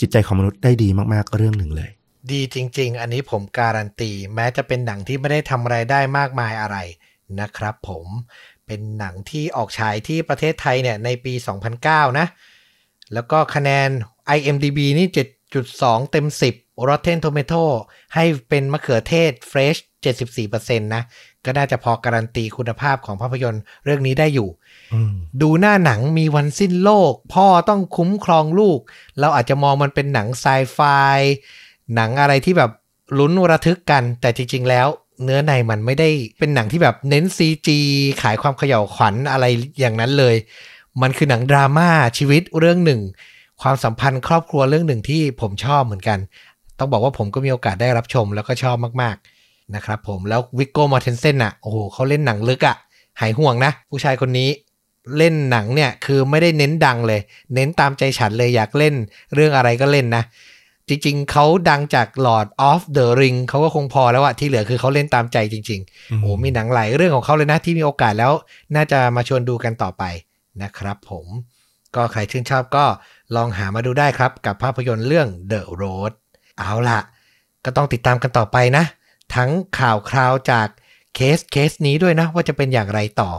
[0.00, 1.90] จิตใจของมนุษย์ได้ดีมากๆเรื่องหนึ่งเลย
[2.32, 6.76] ดีจริง ๆ อันนี้ผมการันตี แม้จะเป็นหนังที่ไม่ได้ทำไรายได้มากมายอะไร
[7.40, 8.06] นะครับผม
[8.66, 11.32] เป็นหนังที่ออกฉายที่ประเทศไทยเนี่ยในปี
[11.76, 12.26] 2009 นะ
[13.14, 13.88] แล้วก็คะแนน
[14.36, 15.08] IMDB นี่
[15.60, 17.62] 7.2 เต็ม 10 Rotten Tomato
[18.14, 19.80] ให้เป็นมะเขือเทศ Fresh
[20.30, 21.02] 74%นะ
[21.44, 24.48] ก็น่าจะพอการันตีคุณภาพของภาพยนตร์เรื่องนี้ได้อยู่
[24.94, 25.12] อืม
[25.42, 28.78] ดูหน้าหนังมีวันสิ้นโลก พ่อต้องคุ้มครองลูก
[29.20, 30.78] เราอาจจะมองมันเป็นหนังไซไฟ
[31.94, 32.70] หนังอะไรที่แบบ
[33.18, 34.86] ลุ้นระทึกกัน แต่จริง ๆ แล้ว
[35.24, 37.68] เนื้อในมันไม่ได้เป็นหนังที่แบบเน้น CG
[38.22, 39.44] ขายความเขย่าขวัญอะไร
[39.80, 40.36] อย่างนั้นเลย
[41.02, 43.00] มันคือหนังดราม่าชีวิตเรื่องหนึ่ง
[43.62, 46.18] ความสัมพันธ์ครอบครัวเรื่องหนึ่งที่ผมชอบเหมือนกัน
[46.82, 52.76] ต้องบอกว่าผมก็มีโอกาสได้รับชมแล้วก็ชอบมากๆนะครับผมแล้ววิกโกมอร์เทนเซนอะโอ้โหเขาเล่นหนังลึกอะ
[53.20, 54.50] หายห่วงนะ ผู้ชายคนนี้
[55.16, 57.20] เล่นหนังเนี่ยคือไม่ได้เน้นดังเลย
[57.54, 58.94] เน้นตามใจฉันเลยอยากเล่น
[59.34, 60.22] เรื่องอะไรก็เล่นนะ
[60.88, 68.32] จริงๆ เขาดังจาก Lord of the Ring เขาก็คงพอแล้วอะที่เหลือคือเขาเล่นตามใจจริงๆโอ้มีหนังหลายเรื่องของเขาเลยนะที่มีโอกาสแล้ว
[68.74, 70.04] น่าจะมาชวนดูกันต่อไป
[70.62, 71.26] นะครับผม
[71.94, 72.84] ก็ใครชื่นชอบก็
[73.36, 76.12] ลองหามาดูได้ครับ กับภาพยนตร์เรื่อง The Road
[76.58, 77.00] เอาล่ะ
[77.64, 78.84] ก็ต้องติดตามกันต่อไปนะ
[79.34, 80.68] ทั้งข่าวคราวจาก
[81.14, 83.30] เคสเคสนี้ด้วยนะ ว่าจะเป็นอย่างไรต่อ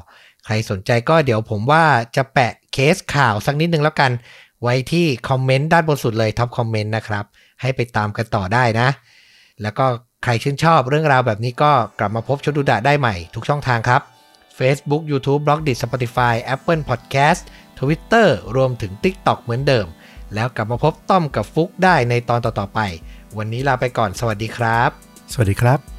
[0.46, 1.84] ใครสนใจก็เดี๋ยวผมว่า
[2.16, 4.12] จะแปะเคสข่าวสักนิดนึงแล้วกัน
[4.62, 7.26] ไว้ที่คอมเมนต์ด้านบนสุดเลย top comment นะครับ
[7.62, 8.90] ให้ไปตามกันต่อได้นะ
[9.62, 9.86] แล้วก็
[10.24, 14.02] ใครชื่นชอบเรื่องราวแบบนี้ก็กลับมาพบชดดูดะได้ใหม่ทุกช่องทางครับ
[14.58, 17.42] Facebook YouTube b l o g d i t Spotify Apple Podcast
[17.80, 19.86] Twitter รวมถึง TikTok เหมือนเดิม
[20.34, 22.80] แล้วกลับมาพบต้อมกับฟุกได้ในตอนต่อๆไป
[23.38, 24.90] วันนี้ลาไปก่อนสวัสดีครับ
[25.34, 25.93] สวัสดีครับ